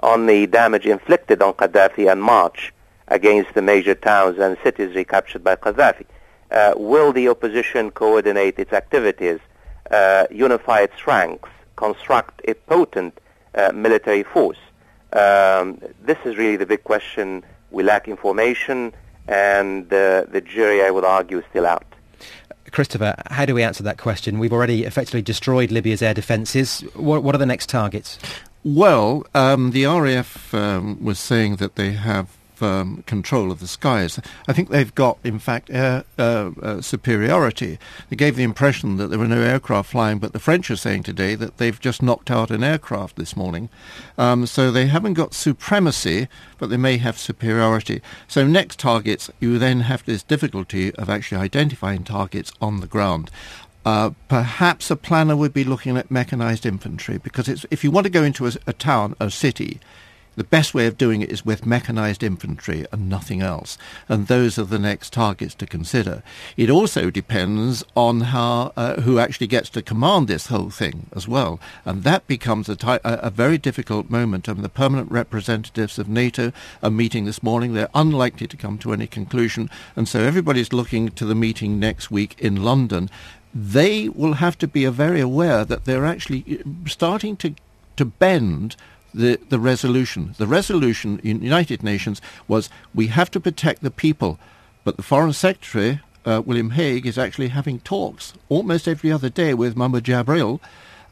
on 0.01 0.27
the 0.27 0.47
damage 0.47 0.87
inflicted 0.87 1.43
on 1.43 1.55
Gaddafi 1.55 2.11
and 2.11 2.23
march 2.23 2.73
against 3.09 3.55
the 3.55 3.63
major 3.63 3.95
towns 3.95 4.39
and 4.39 4.57
cities 4.63 4.95
recaptured 4.95 5.43
by 5.43 5.57
Gaddafi? 5.57 6.05
Uh, 6.51 6.73
will 6.77 7.13
the 7.13 7.29
opposition 7.29 7.91
coordinate 7.91 8.59
its 8.59 8.73
activities, 8.73 9.41
uh, 9.91 10.27
unify 10.31 10.81
its 10.81 11.07
ranks, 11.07 11.51
construct 11.77 12.41
a 12.49 12.55
potent 12.55 13.19
uh, 13.55 13.73
military 13.75 14.23
force? 14.23 14.59
Um, 15.13 15.81
this 16.03 16.19
is 16.25 16.37
really 16.37 16.57
the 16.57 16.67
big 16.67 16.85
question. 16.85 17.43
We 17.71 17.83
lack 17.83 18.09
information, 18.09 18.93
and 19.27 19.93
uh, 19.93 20.25
the 20.31 20.41
jury, 20.41 20.83
I 20.83 20.91
would 20.91 21.05
argue, 21.05 21.39
is 21.39 21.45
still 21.51 21.67
out. 21.67 21.85
Christopher, 22.71 23.15
how 23.31 23.47
do 23.47 23.55
we 23.55 23.63
answer 23.63 23.83
that 23.83 23.99
question? 23.99 24.39
We've 24.39 24.53
already 24.53 24.85
effectively 24.85 25.23
destroyed 25.23 25.71
Libya's 25.71 26.03
air 26.03 26.15
defences. 26.15 26.81
What, 26.95 27.23
what 27.23 27.35
are 27.35 27.39
the 27.39 27.47
next 27.47 27.69
targets? 27.69 28.19
Well, 28.65 29.25
um, 29.35 29.71
the 29.71 29.87
RAF 29.87 30.53
um, 30.53 31.03
was 31.03 31.19
saying 31.19 31.57
that 31.57 31.77
they 31.77 31.93
have 31.93 32.38
um, 32.63 33.03
control 33.07 33.51
of 33.51 33.61
the 33.61 33.67
skies. 33.67 34.21
I 34.47 34.53
think 34.53 34.69
they've 34.69 34.95
got, 34.95 35.19
in 35.25 35.39
fact, 35.39 35.71
air 35.71 36.05
uh, 36.19 36.51
uh, 36.63 36.81
superiority. 36.81 37.79
They 38.11 38.17
gave 38.17 38.37
the 38.37 38.43
impression 38.43 38.97
that 38.97 39.09
there 39.09 39.19
were 39.19 39.29
no 39.29 39.41
aircraft 39.41 39.91
flying, 39.91 40.19
but 40.19 40.33
the 40.33 40.39
French 40.39 40.71
are 40.71 40.77
saying 40.77 41.03
today 41.03 41.35
that 41.35 41.59
they've 41.59 41.79
just 41.79 42.03
knocked 42.03 42.31
out 42.31 42.51
an 42.51 42.65
aircraft 42.65 43.17
this 43.17 43.37
morning. 43.37 43.69
Um, 44.17 44.47
so 44.47 44.71
they 44.71 44.87
haven't 44.87 45.15
got 45.15 45.35
supremacy, 45.35 46.29
but 46.59 46.71
they 46.71 46.77
may 46.77 46.99
have 46.99 47.19
superiority. 47.19 48.03
So 48.27 48.47
next 48.47 48.79
targets, 48.79 49.31
you 49.41 49.59
then 49.59 49.81
have 49.81 50.05
this 50.05 50.23
difficulty 50.23 50.95
of 50.95 51.09
actually 51.09 51.41
identifying 51.41 52.05
targets 52.05 52.53
on 52.61 52.81
the 52.81 52.87
ground. 52.87 53.31
Uh, 53.85 54.11
perhaps 54.29 54.91
a 54.91 54.97
planner 54.97 55.37
would 55.37 55.55
be 55.55 55.65
looking 55.65 55.97
at 55.97 56.11
mechanized 56.11 56.67
infantry 56.67 57.17
because 57.17 57.49
if 57.71 57.83
you 57.83 57.91
want 57.91 58.05
to 58.05 58.11
go 58.11 58.23
into 58.23 58.47
a, 58.47 58.53
a 58.67 58.73
town, 58.73 59.15
a 59.19 59.31
city, 59.31 59.81
the 60.39 60.45
best 60.45 60.73
way 60.73 60.87
of 60.87 60.97
doing 60.97 61.21
it 61.21 61.31
is 61.31 61.45
with 61.45 61.67
mechanized 61.67 62.23
infantry 62.23 62.87
and 62.93 63.09
nothing 63.09 63.43
else. 63.43 63.77
And 64.09 64.27
those 64.27 64.59
are 64.59 64.65
the 64.65 64.79
next 64.79 65.13
targets 65.13 65.55
to 65.57 65.67
consider. 65.67 66.23
It 66.57 66.71
also 66.71 67.11
depends 67.11 67.85
on 67.97 68.21
how 68.21 68.73
uh, 68.77 69.01
who 69.01 69.19
actually 69.19 69.49
gets 69.49 69.69
to 69.71 69.83
command 69.83 70.29
this 70.29 70.47
whole 70.47 70.71
thing 70.71 71.07
as 71.15 71.27
well. 71.27 71.59
And 71.85 72.05
that 72.05 72.27
becomes 72.27 72.69
a, 72.69 72.77
ty- 72.77 73.01
a, 73.05 73.31
very 73.31 73.59
difficult 73.59 74.11
moment. 74.11 74.49
I 74.49 74.53
mean, 74.53 74.63
the 74.63 74.69
permanent 74.69 75.11
representatives 75.11 75.99
of 75.99 76.09
NATO 76.09 76.53
are 76.83 76.91
meeting 76.91 77.25
this 77.25 77.43
morning. 77.43 77.75
They're 77.75 77.89
unlikely 77.95 78.47
to 78.47 78.57
come 78.57 78.79
to 78.79 78.93
any 78.93 79.07
conclusion. 79.07 79.69
And 79.97 80.09
so 80.09 80.21
everybody's 80.21 80.73
looking 80.73 81.11
to 81.11 81.25
the 81.25 81.35
meeting 81.35 81.79
next 81.79 82.11
week 82.11 82.37
in 82.39 82.63
London 82.63 83.11
they 83.55 84.09
will 84.11 84.35
have 84.35 84.59
to 84.59 84.69
be 84.69 84.85
very 84.87 85.21
aware 85.21 85.65
that 85.65 85.87
they're 85.87 86.05
actually 86.05 86.61
uh, 86.61 86.87
starting 86.87 87.35
to 87.35 87.55
to 87.97 88.05
bend 88.05 88.77
the, 89.19 89.39
the 89.49 89.59
resolution. 89.59 90.35
The 90.39 90.47
resolution 90.47 91.21
in 91.25 91.43
United 91.43 91.83
Nations 91.83 92.23
was 92.47 92.71
we 92.95 93.09
have 93.09 93.31
to 93.33 93.41
protect 93.41 93.83
the 93.83 93.91
people, 93.91 94.39
but 94.85 94.97
the 94.97 95.03
Foreign 95.03 95.33
Secretary, 95.33 96.01
uh, 96.25 96.41
William 96.47 96.71
Hague, 96.71 97.05
is 97.05 97.19
actually 97.19 97.49
having 97.49 97.81
talks 97.81 98.33
almost 98.49 98.87
every 98.87 99.11
other 99.11 99.29
day 99.29 99.55
with 99.55 99.77
Muhammad 99.77 100.05
Jabril, 100.05 100.61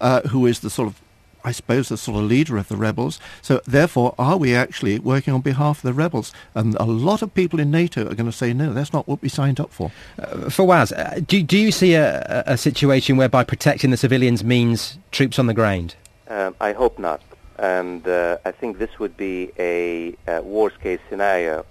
uh, 0.01 0.23
who 0.23 0.47
is 0.47 0.61
the 0.61 0.71
sort 0.71 0.89
of 0.89 1.03
I 1.45 1.53
suppose, 1.53 1.91
the 1.91 1.97
sort 1.97 2.19
of 2.19 2.25
leader 2.25 2.57
of 2.57 2.67
the 2.67 2.77
rebels. 2.77 3.21
So, 3.41 3.61
therefore, 3.67 4.17
are 4.19 4.37
we 4.37 4.53
actually 4.53 4.99
working 4.99 5.33
on 5.33 5.43
behalf 5.43 5.79
of 5.79 5.83
the 5.83 5.93
rebels? 5.93 6.33
And 6.57 6.75
a 6.81 6.85
lot 6.85 7.23
of 7.23 7.33
people 7.35 7.61
in 7.61 7.71
NATO 7.71 8.01
are 8.01 8.17
going 8.17 8.29
to 8.29 8.33
say, 8.33 8.53
no, 8.53 8.73
that's 8.73 8.93
not 8.93 9.07
what 9.07 9.23
we 9.23 9.29
signed 9.29 9.61
up 9.61 9.71
for. 9.71 9.93
Uh, 10.19 10.49
Fawaz, 10.51 10.91
uh, 10.91 11.21
do, 11.21 11.45
do 11.45 11.57
you 11.57 11.71
see 11.71 11.95
a, 11.95 12.43
a 12.49 12.57
situation 12.59 13.17
whereby 13.17 13.45
protecting 13.45 13.93
the 13.93 13.97
civilians 13.97 14.43
means 14.43 14.99
troops 15.13 15.39
on 15.39 15.47
the 15.47 15.55
ground? 15.55 15.95
Um, 16.27 16.57
I 16.61 16.73
hope 16.73 16.99
not 16.99 17.21
and 17.59 18.07
uh, 18.07 18.39
I 18.45 18.51
think 18.53 18.79
this 18.79 18.99
would 18.99 19.17
be 19.17 19.53
a, 19.59 20.15
a 20.27 20.43
worst 20.43 20.81
case 20.81 21.01
scenario 21.09 21.65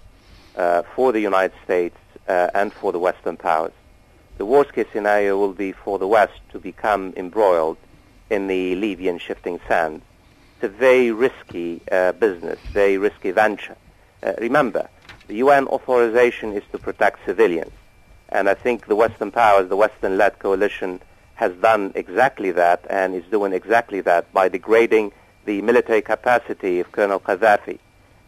uh, 0.56 0.82
for 0.94 1.12
the 1.12 1.20
United 1.20 1.56
States 1.64 1.96
uh, 2.28 2.50
and 2.54 2.72
for 2.72 2.92
the 2.92 2.98
Western 2.98 3.36
powers. 3.36 3.72
The 4.38 4.44
worst 4.44 4.72
case 4.72 4.86
scenario 4.92 5.38
will 5.38 5.52
be 5.52 5.72
for 5.72 5.98
the 5.98 6.06
West 6.06 6.40
to 6.50 6.58
become 6.58 7.14
embroiled 7.16 7.78
in 8.30 8.48
the 8.48 8.74
Libyan 8.74 9.18
shifting 9.18 9.60
sands. 9.68 10.04
It's 10.56 10.64
a 10.64 10.68
very 10.68 11.10
risky 11.10 11.82
uh, 11.90 12.12
business, 12.12 12.58
very 12.72 12.98
risky 12.98 13.30
venture. 13.30 13.76
Uh, 14.22 14.32
remember, 14.38 14.88
the 15.28 15.36
UN 15.36 15.66
authorization 15.68 16.52
is 16.52 16.62
to 16.72 16.78
protect 16.78 17.24
civilians, 17.24 17.72
and 18.28 18.48
I 18.48 18.54
think 18.54 18.86
the 18.86 18.96
Western 18.96 19.30
powers, 19.30 19.68
the 19.68 19.76
Western-led 19.76 20.38
coalition, 20.38 21.00
has 21.34 21.52
done 21.56 21.92
exactly 21.94 22.50
that 22.52 22.84
and 22.88 23.14
is 23.14 23.24
doing 23.30 23.52
exactly 23.52 24.00
that 24.00 24.32
by 24.32 24.48
degrading 24.48 25.12
the 25.46 25.62
military 25.62 26.02
capacity 26.02 26.80
of 26.80 26.92
Colonel 26.92 27.20
Gaddafi. 27.20 27.78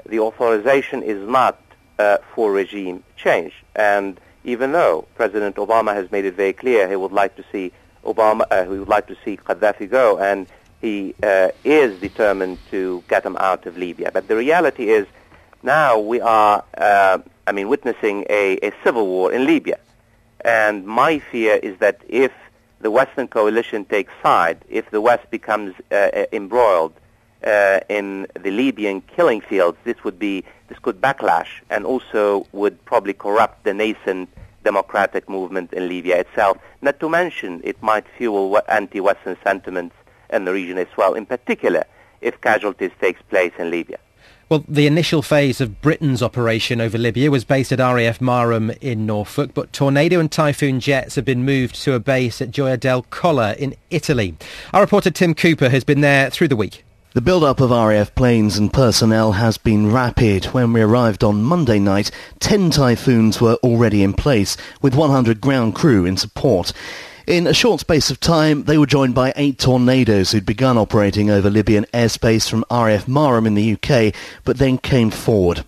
The 0.07 0.21
authorization 0.21 1.03
is 1.03 1.29
not 1.29 1.61
uh, 1.99 2.19
for 2.35 2.53
regime 2.53 3.05
change. 3.17 3.53
And 3.77 4.19
even 4.45 4.73
though 4.73 5.07
President 5.17 5.57
Obama 5.57 5.93
has 5.95 6.11
made 6.11 6.25
it 6.25 6.35
very 6.35 6.53
clear 6.53 6.89
he 6.89 6.97
would 6.97 7.13
like 7.13 7.37
to 7.37 7.45
see 7.53 7.73
Obama, 8.05 8.43
uh, 8.51 8.63
he 8.65 8.79
would 8.79 8.89
like 8.89 9.09
to 9.09 9.17
see 9.25 9.37
Gaddafi 9.37 9.91
go, 9.91 10.19
and 10.19 10.47
he 10.81 11.15
uh, 11.23 11.51
is 11.65 12.01
determined 12.01 12.59
to 12.71 13.03
get 13.09 13.25
him 13.25 13.37
out 13.37 13.67
of 13.67 13.77
Libya. 13.77 14.11
But 14.13 14.29
the 14.29 14.37
reality 14.37 14.89
is, 14.89 15.07
now 15.63 15.99
we 15.99 16.21
are, 16.21 16.65
uh, 16.77 17.19
I 17.47 17.53
mean, 17.53 17.69
witnessing 17.69 18.25
a, 18.31 18.59
a 18.63 18.73
civil 18.85 19.07
war 19.07 19.33
in 19.33 19.45
Libya. 19.45 19.79
And 20.45 20.87
my 20.87 21.19
fear 21.19 21.57
is 21.57 21.77
that 21.81 22.01
if 22.09 22.33
the 22.81 22.93
Western 22.93 23.27
coalition 23.27 23.85
takes 23.85 24.13
side, 24.23 24.65
if 24.69 24.89
the 24.91 25.01
West 25.01 25.29
becomes 25.31 25.75
uh, 25.91 26.27
embroiled 26.33 26.95
uh, 27.45 27.81
in 27.89 28.27
the 28.41 28.51
Libyan 28.51 29.01
killing 29.03 29.41
fields, 29.41 29.79
this 29.85 30.03
would 30.05 30.19
be 30.19 30.45
this 30.69 30.79
could 30.79 31.01
backlash 31.01 31.49
and 31.71 31.87
also 31.87 32.47
would 32.53 32.85
probably 32.85 33.15
corrupt 33.15 33.65
the 33.65 33.73
nascent 33.73 34.29
democratic 34.65 35.29
movement 35.29 35.73
in 35.73 35.89
Libya 35.89 36.19
itself. 36.19 36.59
Not 36.83 37.01
to 37.01 37.09
mention, 37.09 37.61
it 37.65 37.83
might 37.83 38.05
fuel 38.17 38.61
anti-Western 38.69 39.37
sentiments 39.43 39.95
in 40.31 40.45
the 40.45 40.53
region 40.53 40.77
as 40.79 40.89
well. 40.97 41.15
In 41.15 41.27
particular, 41.27 41.85
if 42.21 42.41
casualties 42.41 42.91
takes 43.01 43.23
place 43.23 43.53
in 43.59 43.71
Libya. 43.71 43.99
Well, 44.49 44.65
the 44.67 44.87
initial 44.87 45.21
phase 45.21 45.61
of 45.61 45.83
Britain's 45.83 46.23
operation 46.23 46.81
over 46.81 46.97
Libya 46.97 47.31
was 47.31 47.45
based 47.45 47.71
at 47.71 47.81
RAF 47.81 48.19
Marham 48.19 48.77
in 48.81 49.05
Norfolk, 49.05 49.53
but 49.53 49.75
Tornado 49.75 50.21
and 50.21 50.33
Typhoon 50.33 50.81
jets 50.81 51.17
have 51.17 51.25
been 51.27 51.45
moved 51.45 51.75
to 51.83 51.93
a 51.93 52.01
base 52.01 52.41
at 52.41 52.51
Gioia 52.51 52.81
del 52.81 53.03
Colle 53.11 53.55
in 53.59 53.75
Italy. 53.91 54.37
Our 54.73 54.81
reporter 54.81 55.11
Tim 55.11 55.35
Cooper 55.35 55.69
has 55.69 55.85
been 55.85 56.01
there 56.01 56.31
through 56.31 56.49
the 56.49 56.57
week. 56.57 56.83
The 57.19 57.23
build-up 57.23 57.61
of 57.61 57.73
RAF 57.73 58.15
planes 58.15 58.59
and 58.59 58.73
personnel 58.73 59.33
has 59.33 59.59
been 59.59 59.91
rapid. 59.91 60.45
When 60.55 60.73
we 60.73 60.83
arrived 60.83 61.25
on 61.25 61.43
Monday 61.43 61.81
night, 61.81 62.13
10 62.39 62.71
Typhoons 62.71 63.41
were 63.41 63.57
already 63.57 64.05
in 64.05 64.13
place, 64.13 64.57
with 64.81 64.95
100 64.95 65.41
ground 65.41 65.75
crew 65.75 66.05
in 66.05 66.17
support. 66.17 66.73
In 67.27 67.49
a 67.49 67.53
short 67.53 67.81
space 67.81 68.09
of 68.09 68.21
time, 68.21 68.67
they 68.67 68.79
were 68.79 68.87
joined 68.87 69.17
by 69.17 69.33
eight 69.35 69.59
tornadoes 69.59 70.31
who'd 70.31 70.47
begun 70.47 70.79
operating 70.79 71.29
over 71.29 71.51
Libyan 71.51 71.87
airspace 71.93 72.49
from 72.49 72.65
RAF 72.71 73.07
Marham 73.07 73.49
in 73.49 73.55
the 73.55 73.73
UK, 73.73 74.15
but 74.45 74.59
then 74.59 74.79
came 74.79 75.11
forward. 75.11 75.65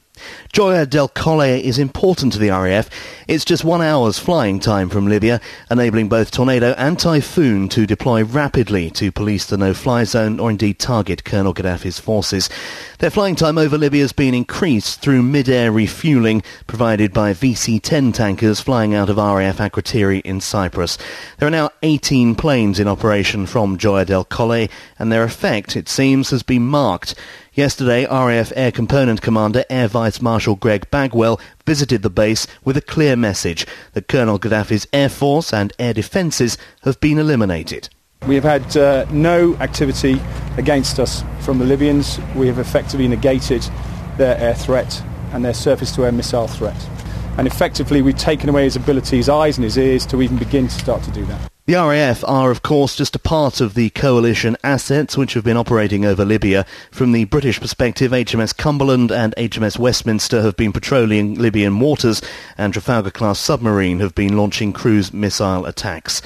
Gioia 0.53 0.89
del 0.89 1.09
Colle 1.09 1.61
is 1.61 1.79
important 1.79 2.33
to 2.33 2.39
the 2.39 2.51
RAF. 2.51 2.91
It's 3.29 3.45
just 3.45 3.65
one 3.65 3.83
hour's 3.83 4.19
flying 4.19 4.59
time 4.61 4.89
from 4.89 5.07
Libya, 5.07 5.41
enabling 5.71 6.09
both 6.09 6.31
Tornado 6.31 6.75
and 6.77 6.99
Typhoon 6.99 7.69
to 7.69 7.87
deploy 7.87 8.25
rapidly 8.25 8.91
to 8.91 9.13
police 9.13 9.47
the 9.47 9.57
no-fly 9.57 10.05
zone 10.05 10.41
or 10.41 10.51
indeed 10.51 10.79
target 10.79 11.25
Colonel 11.25 11.55
Gaddafi's 11.55 12.01
forces. 12.01 12.51
Their 12.99 13.11
flying 13.11 13.37
time 13.37 13.59
over 13.59 13.79
Libya 13.79 14.03
has 14.03 14.13
been 14.13 14.35
increased 14.35 15.01
through 15.01 15.23
mid-air 15.23 15.71
refueling 15.71 16.43
provided 16.67 17.13
by 17.13 17.33
VC-10 17.33 18.13
tankers 18.13 18.61
flying 18.61 18.95
out 18.95 19.09
of 19.09 19.17
RAF 19.17 19.59
Akrotiri 19.59 20.21
in 20.23 20.41
Cyprus. 20.41 20.99
There 21.39 21.47
are 21.47 21.51
now 21.51 21.71
18 21.83 22.35
planes 22.35 22.81
in 22.81 22.89
operation 22.89 23.47
from 23.47 23.79
Gioia 23.79 24.07
del 24.07 24.25
Colle 24.25 24.69
and 24.99 25.13
their 25.13 25.23
effect, 25.23 25.77
it 25.77 25.89
seems, 25.89 26.31
has 26.31 26.43
been 26.43 26.67
marked. 26.67 27.15
Yesterday, 27.55 28.07
RAF 28.07 28.53
Air 28.55 28.71
Component 28.71 29.23
Commander 29.23 29.65
Air 29.69 29.89
Vice 29.89 30.23
Marshal 30.23 30.55
Greg 30.55 30.89
Bagwell 30.93 31.41
visited 31.67 32.03
the 32.03 32.09
base 32.09 32.47
with 32.65 32.77
a 32.77 32.81
clear 32.81 33.17
message 33.17 33.67
that 33.93 34.07
Colonel 34.07 34.39
Gaddafi's 34.39 34.87
air 34.93 35.09
force 35.09 35.53
and 35.53 35.73
air 35.77 35.93
defences 35.93 36.57
have 36.83 37.01
been 37.01 37.19
eliminated. 37.19 37.89
We 38.29 38.37
have 38.37 38.45
had 38.45 38.77
uh, 38.77 39.05
no 39.11 39.57
activity 39.57 40.21
against 40.59 41.01
us 41.01 41.25
from 41.41 41.59
the 41.59 41.65
Libyans. 41.65 42.21
We 42.37 42.47
have 42.47 42.61
effectively 42.61 43.09
negated 43.09 43.69
their 44.17 44.39
air 44.39 44.55
threat 44.55 45.03
and 45.33 45.45
their 45.45 45.55
surface-to-air 45.55 46.13
missile 46.13 46.47
threat. 46.47 46.89
And 47.37 47.49
effectively, 47.49 48.01
we've 48.01 48.17
taken 48.17 48.49
away 48.49 48.63
his 48.63 48.77
ability, 48.77 49.17
his 49.17 49.29
eyes 49.29 49.59
and 49.59 49.65
his 49.65 49.77
ears 49.77 50.07
to 50.07 50.23
even 50.23 50.37
begin 50.37 50.69
to 50.69 50.75
start 50.75 51.03
to 51.03 51.11
do 51.11 51.25
that. 51.27 51.51
The 51.71 51.77
RAF 51.77 52.25
are, 52.27 52.51
of 52.51 52.65
course, 52.65 52.97
just 52.97 53.15
a 53.15 53.21
part 53.21 53.61
of 53.61 53.75
the 53.75 53.91
coalition 53.91 54.57
assets 54.65 55.17
which 55.17 55.35
have 55.35 55.45
been 55.45 55.57
operating 55.57 56.05
over 56.05 56.25
Libya. 56.25 56.67
From 56.91 57.13
the 57.13 57.27
British 57.27 57.61
perspective, 57.61 58.11
HMS 58.11 58.57
Cumberland 58.57 59.13
and 59.13 59.37
HMS 59.37 59.79
Westminster 59.79 60.43
have 60.43 60.57
been 60.57 60.73
patrolling 60.73 61.37
Libyan 61.37 61.79
waters, 61.79 62.21
and 62.59 62.73
Trafalgar-class 62.73 63.39
submarine 63.39 64.01
have 64.01 64.17
been 64.17 64.37
launching 64.37 64.73
cruise 64.73 65.13
missile 65.13 65.65
attacks. 65.65 66.21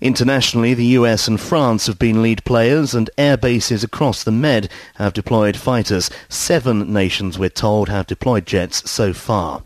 Internationally, 0.00 0.72
the 0.72 0.86
US 0.86 1.28
and 1.28 1.38
France 1.38 1.88
have 1.88 1.98
been 1.98 2.22
lead 2.22 2.42
players 2.44 2.94
and 2.94 3.10
air 3.18 3.36
bases 3.36 3.84
across 3.84 4.24
the 4.24 4.32
Med 4.32 4.70
have 4.94 5.12
deployed 5.12 5.58
fighters. 5.58 6.08
Seven 6.30 6.90
nations, 6.90 7.38
we're 7.38 7.50
told, 7.50 7.90
have 7.90 8.06
deployed 8.06 8.46
jets 8.46 8.90
so 8.90 9.12
far. 9.12 9.62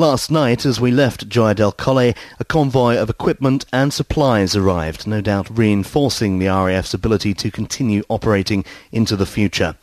Last 0.00 0.30
night, 0.30 0.64
as 0.64 0.80
we 0.80 0.90
left 0.90 1.28
Gioia 1.28 1.54
del 1.54 1.72
Colle, 1.72 2.14
a 2.38 2.44
convoy 2.48 2.96
of 2.96 3.10
equipment 3.10 3.66
and 3.70 3.92
supplies 3.92 4.56
arrived, 4.56 5.06
no 5.06 5.20
doubt 5.20 5.58
reinforcing 5.58 6.38
the 6.38 6.46
RAF's 6.46 6.94
ability 6.94 7.34
to 7.34 7.50
continue 7.50 8.02
operating 8.08 8.64
into 8.92 9.14
the 9.14 9.26
future. 9.26 9.76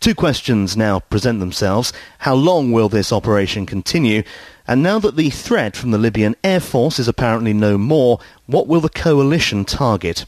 Two 0.00 0.16
questions 0.16 0.76
now 0.76 0.98
present 0.98 1.38
themselves. 1.38 1.92
How 2.18 2.34
long 2.34 2.72
will 2.72 2.88
this 2.88 3.12
operation 3.12 3.64
continue? 3.64 4.24
And 4.66 4.82
now 4.82 4.98
that 4.98 5.14
the 5.14 5.30
threat 5.30 5.76
from 5.76 5.92
the 5.92 5.98
Libyan 5.98 6.34
Air 6.42 6.58
Force 6.58 6.98
is 6.98 7.06
apparently 7.06 7.52
no 7.52 7.78
more, 7.78 8.18
what 8.46 8.66
will 8.66 8.80
the 8.80 8.88
coalition 8.88 9.64
target? 9.64 10.24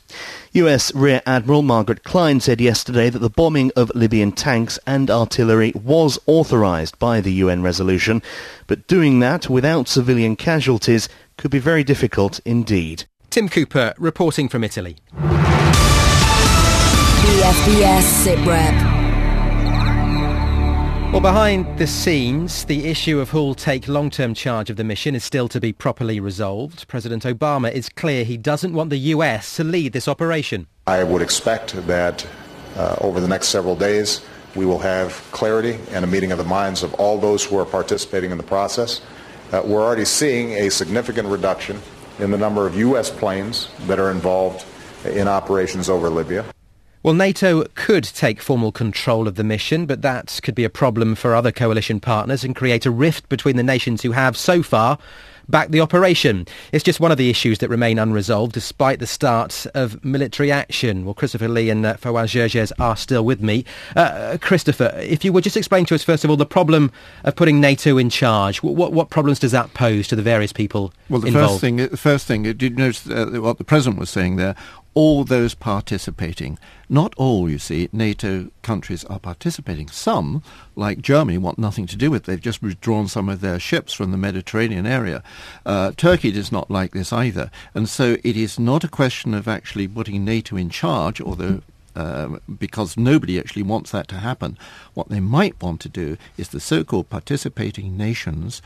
US 0.55 0.95
Rear 0.95 1.23
Admiral 1.25 1.63
Margaret 1.63 2.05
Klein 2.05 2.39
said 2.39 2.61
yesterday 2.61 3.09
that 3.09 3.21
the 3.21 3.31
bombing 3.31 3.73
of 3.75 3.91
Libyan 3.95 4.33
tanks 4.33 4.79
and 4.87 5.11
artillery 5.11 5.73
was 5.75 6.19
authorized 6.27 6.99
by 6.99 7.23
the 7.23 7.33
UN 7.33 7.63
resolution, 7.63 8.21
but 8.67 8.87
doing 8.87 9.21
that 9.21 9.49
without 9.49 9.89
civilian 9.89 10.37
casualties 10.37 11.09
could 11.39 11.51
be 11.51 11.59
very 11.59 11.83
difficult 11.83 12.39
indeed. 12.45 13.05
Tim 13.31 13.49
Cooper 13.49 13.95
reporting 13.97 14.51
from 14.51 14.63
Italy. 14.63 14.99
BFBS 17.23 18.03
SITREP. 18.03 19.02
Well, 21.13 21.21
behind 21.21 21.79
the 21.79 21.87
scenes, 21.87 22.65
the 22.65 22.87
issue 22.87 23.21
of 23.21 23.29
who'll 23.29 23.55
take 23.55 23.87
long-term 23.87 24.33
charge 24.33 24.71
of 24.71 24.79
the 24.79 24.83
mission 24.83 25.15
is 25.15 25.23
still 25.23 25.47
to 25.49 25.61
be 25.61 25.71
properly 25.71 26.21
resolved. 26.21 26.89
President 26.89 27.25
Obama 27.25 27.71
is 27.71 27.91
clear 27.91 28.25
he 28.25 28.39
doesn't 28.39 28.73
want 28.73 28.89
the 28.89 28.97
US 28.97 29.57
to 29.57 29.63
lead 29.63 29.93
this 29.93 30.09
operation. 30.09 30.69
I 30.87 31.05
would 31.05 31.21
expect 31.21 31.75
that 31.87 32.27
uh, 32.77 32.97
over 33.03 33.21
the 33.21 33.29
next 33.29 33.49
several 33.49 33.77
days, 33.77 34.23
we 34.57 34.65
will 34.65 34.79
have 34.79 35.13
clarity 35.33 35.79
and 35.91 36.03
a 36.03 36.09
meeting 36.09 36.33
of 36.33 36.39
the 36.39 36.45
minds 36.45 36.83
of 36.83 36.95
all 36.95 37.21
those 37.21 37.45
who 37.45 37.59
are 37.59 37.67
participating 37.67 38.31
in 38.31 38.39
the 38.39 38.43
process. 38.43 39.03
Uh, 39.53 39.61
we're 39.63 39.83
already 39.83 40.07
seeing 40.07 40.53
a 40.53 40.71
significant 40.71 41.29
reduction 41.29 41.79
in 42.21 42.31
the 42.31 42.39
number 42.39 42.67
of 42.67 42.75
U.S. 42.75 43.11
planes 43.11 43.69
that 43.81 43.99
are 43.99 44.11
involved 44.11 44.65
in 45.05 45.29
operations 45.29 45.91
over 45.91 46.09
Libya. 46.09 46.43
Well, 47.03 47.15
NATO 47.15 47.65
could 47.75 48.05
take 48.05 48.41
formal 48.41 48.71
control 48.71 49.27
of 49.27 49.35
the 49.35 49.43
mission, 49.43 49.87
but 49.87 50.03
that 50.03 50.39
could 50.45 50.55
be 50.55 50.63
a 50.63 50.71
problem 50.71 51.17
for 51.17 51.35
other 51.35 51.51
coalition 51.51 51.99
partners 51.99 52.45
and 52.45 52.55
create 52.55 52.87
a 52.87 52.93
rift 52.93 53.29
between 53.29 53.57
the 53.57 53.65
nations 53.65 54.03
who 54.03 54.13
have, 54.13 54.37
so 54.37 54.63
far, 54.63 54.99
backed 55.49 55.73
the 55.73 55.81
operation. 55.81 56.47
It's 56.71 56.85
just 56.85 57.01
one 57.01 57.11
of 57.11 57.19
the 57.19 57.29
issues 57.29 57.59
that 57.59 57.69
remain 57.69 57.99
unresolved 57.99 58.53
despite 58.53 59.01
the 59.01 59.09
start 59.09 59.67
of 59.75 60.05
military 60.05 60.53
action. 60.53 61.05
Well, 61.05 61.15
Christopher 61.15 61.49
Lee 61.49 61.71
and 61.71 61.85
uh, 61.85 61.95
Fawaz 61.95 62.31
Gerges 62.31 62.71
are 62.79 62.97
still 62.97 63.25
with 63.25 63.43
me. 63.43 63.65
Uh, 63.97 64.39
Christopher, 64.41 64.93
if 64.97 65.25
you 65.25 65.33
would 65.33 65.43
just 65.43 65.57
explain 65.57 65.85
to 65.87 65.97
us, 65.97 66.05
first 66.05 66.23
of 66.23 66.31
all, 66.31 66.37
the 66.37 66.47
problem 66.47 66.93
of 67.25 67.35
putting 67.35 67.61
NATO 67.61 67.99
in 67.99 68.11
charge. 68.11 68.63
What, 68.63 68.93
what 68.93 69.11
problems 69.11 69.41
does 69.41 69.51
that 69.51 69.75
pose 69.75 70.07
to 70.09 70.17
the 70.17 70.23
various 70.23 70.53
people 70.53 70.93
well, 71.09 71.21
the 71.21 71.29
involved? 71.29 71.51
First 71.51 71.61
thing, 71.61 71.77
the 71.77 71.97
first 71.97 72.27
thing, 72.27 72.45
did 72.45 72.63
you 72.63 72.71
notice 72.71 73.09
uh, 73.09 73.27
what 73.41 73.59
the 73.59 73.65
President 73.65 73.99
was 73.99 74.11
saying 74.11 74.37
there? 74.37 74.55
All 74.95 75.25
those 75.25 75.55
participating. 75.55 76.59
Not 76.89 77.15
all, 77.17 77.49
you 77.49 77.59
see, 77.59 77.89
NATO 77.93 78.51
countries 78.63 79.05
are 79.05 79.19
participating. 79.19 79.89
Some, 79.89 80.43
like 80.77 81.01
Germany, 81.01 81.39
want 81.39 81.59
nothing 81.59 81.87
to 81.87 81.97
do 81.97 82.11
with 82.11 82.23
it. 82.23 82.27
They've 82.27 82.41
just 82.41 82.63
withdrawn 82.63 83.09
some 83.09 83.29
of 83.29 83.41
their 83.41 83.59
ships 83.59 83.93
from 83.93 84.11
the 84.11 84.19
Mediterranean 84.19 84.87
area. 84.87 85.23
Uh, 85.65 85.93
Turkey 85.97 86.31
does 86.31 86.53
not 86.53 86.71
like 86.71 86.93
this 86.93 87.13
either. 87.13 87.51
And 87.75 87.89
so 87.89 88.17
it 88.23 88.37
is 88.37 88.59
not 88.59 88.85
a 88.85 88.89
question 88.89 89.33
of 89.33 89.49
actually 89.49 89.89
putting 89.89 90.25
NATO 90.25 90.57
in 90.57 90.69
charge, 90.69 91.21
although 91.21 91.63
uh, 91.95 92.39
because 92.59 92.97
nobody 92.97 93.39
actually 93.39 93.63
wants 93.63 93.91
that 93.91 94.09
to 94.09 94.17
happen. 94.17 94.57
What 94.95 95.09
they 95.09 95.21
might 95.21 95.61
want 95.63 95.81
to 95.83 95.89
do 95.89 96.17
is 96.37 96.49
the 96.49 96.61
so-called 96.61 97.11
participating 97.11 97.97
nations 97.97 98.63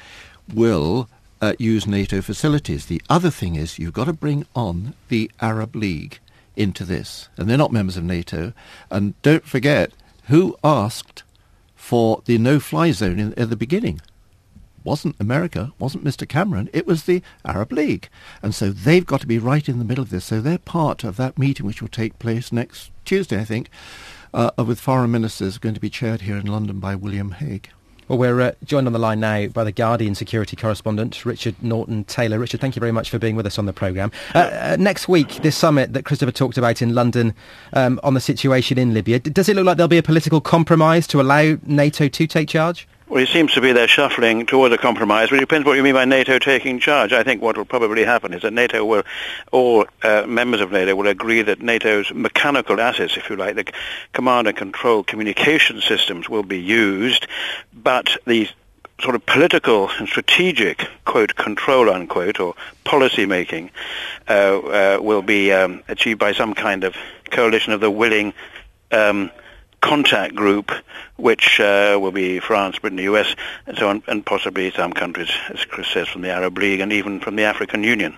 will 0.55 1.09
uh, 1.41 1.55
use 1.59 1.87
NATO 1.87 2.21
facilities. 2.21 2.87
The 2.87 3.03
other 3.09 3.31
thing 3.31 3.55
is 3.57 3.79
you've 3.79 3.93
got 3.93 4.05
to 4.05 4.13
bring 4.13 4.47
on 4.55 4.95
the 5.09 5.31
Arab 5.41 5.77
League 5.77 6.19
into 6.57 6.85
this, 6.85 7.29
and 7.37 7.49
they're 7.49 7.59
not 7.59 7.73
members 7.73 7.97
of 7.97 8.05
NATO. 8.05 8.53
And 8.91 9.21
don't 9.23 9.45
forget 9.45 9.93
who 10.25 10.57
asked 10.65 11.23
for 11.75 12.23
the 12.25 12.39
no-fly 12.39 12.91
zone 12.91 13.19
in, 13.19 13.35
at 13.39 13.51
the 13.51 13.57
beginning. 13.57 14.01
Wasn't 14.83 15.17
America, 15.21 15.73
wasn't 15.79 16.05
Mr. 16.05 16.29
Cameron, 16.29 16.71
it 16.73 16.87
was 16.87 17.05
the 17.05 17.23
Arab 17.45 17.73
League. 17.73 18.09
And 18.43 18.55
so 18.55 18.71
they've 18.71 19.07
got 19.07 19.21
to 19.21 19.27
be 19.27 19.39
right 19.39 19.69
in 19.69 19.79
the 19.79 19.85
middle 19.85 20.03
of 20.03 20.11
this. 20.11 20.27
So 20.27 20.41
they're 20.41 20.59
part 20.59 21.05
of 21.05 21.17
that 21.17 21.39
meeting 21.39 21.67
which 21.67 21.83
will 21.83 21.89
take 21.89 22.19
place 22.19 22.53
next 22.53 22.91
Tuesday, 23.05 23.41
I 23.41 23.45
think, 23.45 23.69
uh, 24.33 24.51
with 24.59 24.81
foreign 24.81 25.11
ministers 25.11 25.59
going 25.59 25.75
to 25.75 25.81
be 25.81 25.91
chaired 25.91 26.23
here 26.23 26.37
in 26.37 26.47
London 26.47 26.79
by 26.79 26.95
William 26.95 27.33
Hague. 27.33 27.69
Well, 28.09 28.19
we're 28.19 28.41
uh, 28.41 28.53
joined 28.65 28.87
on 28.87 28.93
the 28.93 29.01
line 29.01 29.19
now 29.19 29.49
by 29.49 29.65
the 29.65 29.73
Guardian 29.73 30.15
security 30.15 30.55
correspondent, 30.55 31.27
Richard 31.27 31.61
Norton 31.61 32.05
Taylor. 32.05 32.39
Richard, 32.39 32.61
thank 32.61 32.77
you 32.77 32.81
very 32.81 32.93
much 32.93 33.11
for 33.11 33.19
being 33.19 33.35
with 33.35 33.47
us 33.47 33.59
on 33.59 33.67
the 33.67 33.73
programme. 33.73 34.13
Uh, 34.33 34.39
uh, 34.39 34.77
next 34.79 35.09
week, 35.09 35.43
this 35.43 35.57
summit 35.57 35.93
that 35.93 36.05
Christopher 36.05 36.31
talked 36.31 36.57
about 36.57 36.81
in 36.81 36.95
London 36.95 37.35
um, 37.73 37.99
on 38.05 38.15
the 38.15 38.21
situation 38.21 38.79
in 38.79 38.95
Libya, 38.95 39.19
does 39.19 39.49
it 39.49 39.57
look 39.57 39.67
like 39.67 39.77
there'll 39.77 39.89
be 39.89 39.99
a 39.99 40.05
political 40.05 40.41
compromise 40.41 41.09
to 41.09 41.21
allow 41.21 41.57
NATO 41.65 42.07
to 42.07 42.27
take 42.29 42.49
charge? 42.49 42.87
Well, 43.09 43.23
it 43.23 43.29
seems 43.29 43.53
to 43.55 43.61
be 43.61 43.71
they're 43.71 43.87
shuffling 43.87 44.47
towards 44.47 44.75
a 44.75 44.79
compromise, 44.79 45.31
but 45.31 45.37
it 45.37 45.41
depends 45.41 45.65
what 45.65 45.75
you 45.77 45.83
mean 45.85 45.95
by 45.95 46.07
NATO 46.07 46.41
taking 46.41 46.81
charge. 46.81 47.13
I 47.13 47.23
think 47.23 47.41
what 47.41 47.57
will 47.57 47.65
probably 47.65 48.03
happen 48.03 48.35
is 48.35 48.43
that 48.43 48.53
NATO 48.53 48.85
will, 48.85 49.05
all 49.53 49.87
uh, 50.03 50.25
members 50.27 50.61
of 50.61 50.73
NATO 50.73 50.97
will 50.97 51.07
agree 51.07 51.41
that 51.43 51.63
NATO's 51.63 52.13
mechanical 52.13 52.81
assets, 52.81 53.17
if 53.17 53.31
you 53.31 53.37
like, 53.37 53.55
the 53.55 53.73
command 54.13 54.49
and 54.49 54.57
control 54.57 55.05
communication 55.05 55.81
systems 55.83 56.29
will 56.29 56.43
be 56.43 56.61
used, 56.61 57.29
but 57.73 58.17
the 58.27 58.49
sort 59.01 59.15
of 59.15 59.25
political 59.25 59.89
and 60.01 60.09
strategic, 60.09 60.89
quote, 61.05 61.37
control, 61.37 61.89
unquote, 61.89 62.41
or 62.41 62.57
policy 62.83 63.25
making 63.25 63.71
uh, 64.29 64.59
uh, 64.59 64.99
will 65.01 65.23
be 65.23 65.53
um, 65.53 65.81
achieved 65.87 66.19
by 66.19 66.33
some 66.33 66.55
kind 66.55 66.83
of 66.83 66.97
coalition 67.31 67.73
of 67.73 67.81
the 67.81 67.91
willing 67.91 68.35
um, 68.91 69.31
contact 69.81 70.35
group, 70.35 70.73
which 71.17 71.61
uh, 71.61 71.99
will 72.01 72.13
be 72.13 72.41
France, 72.41 72.79
Britain, 72.79 72.97
the 72.97 73.05
US, 73.05 73.35
and 73.67 73.77
so 73.77 73.89
on, 73.89 74.03
and 74.07 74.25
possibly 74.25 74.71
some 74.71 74.93
countries, 74.93 75.31
as 75.51 75.65
Chris 75.65 75.89
says, 75.89 76.09
from 76.09 76.23
the 76.23 76.31
Arab 76.31 76.57
League 76.59 76.81
and 76.81 76.93
even 76.93 77.21
from 77.21 77.37
the 77.37 77.45
African 77.45 77.83
Union. 77.83 78.15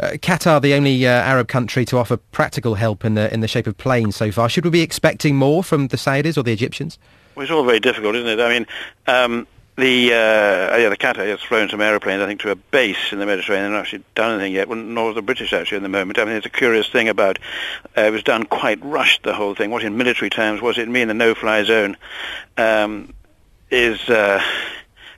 Uh, 0.00 0.10
Qatar, 0.12 0.60
the 0.60 0.74
only 0.74 1.06
uh, 1.06 1.10
Arab 1.10 1.48
country 1.48 1.84
to 1.86 1.98
offer 1.98 2.16
practical 2.16 2.74
help 2.74 3.04
in 3.04 3.14
the 3.14 3.32
in 3.32 3.40
the 3.40 3.48
shape 3.48 3.66
of 3.66 3.76
planes 3.78 4.16
so 4.16 4.30
far. 4.30 4.48
Should 4.48 4.64
we 4.64 4.70
be 4.70 4.82
expecting 4.82 5.36
more 5.36 5.64
from 5.64 5.88
the 5.88 5.96
Saudis 5.96 6.36
or 6.36 6.42
the 6.42 6.52
Egyptians? 6.52 6.98
Well, 7.34 7.44
it's 7.44 7.52
all 7.52 7.64
very 7.64 7.80
difficult, 7.80 8.14
isn't 8.16 8.38
it? 8.38 8.42
I 8.42 8.48
mean, 8.52 8.66
um, 9.06 9.46
the 9.76 10.12
uh, 10.12 10.76
yeah, 10.76 10.88
the 10.90 10.96
Qatar 10.96 11.26
has 11.26 11.40
flown 11.40 11.68
some 11.68 11.80
aeroplanes, 11.80 12.22
I 12.22 12.26
think, 12.26 12.40
to 12.40 12.50
a 12.50 12.56
base 12.56 13.12
in 13.12 13.18
the 13.18 13.26
Mediterranean. 13.26 13.72
Not 13.72 13.80
actually 13.80 14.04
done 14.14 14.32
anything 14.32 14.52
yet, 14.52 14.68
nor 14.68 15.06
has 15.06 15.14
the 15.14 15.22
British 15.22 15.52
actually 15.52 15.78
in 15.78 15.82
the 15.82 15.88
moment. 15.88 16.18
I 16.18 16.24
mean, 16.24 16.36
it's 16.36 16.46
a 16.46 16.50
curious 16.50 16.88
thing 16.88 17.08
about 17.08 17.38
uh, 17.96 18.02
it 18.02 18.10
was 18.10 18.22
done 18.22 18.44
quite 18.44 18.84
rushed. 18.84 19.22
The 19.22 19.34
whole 19.34 19.54
thing. 19.54 19.70
What 19.70 19.82
in 19.82 19.96
military 19.96 20.30
terms 20.30 20.60
was 20.60 20.78
it 20.78 20.88
mean 20.88 21.08
the 21.08 21.14
no-fly 21.14 21.64
zone 21.64 21.96
um, 22.58 23.14
is 23.70 23.98
uh, 24.10 24.42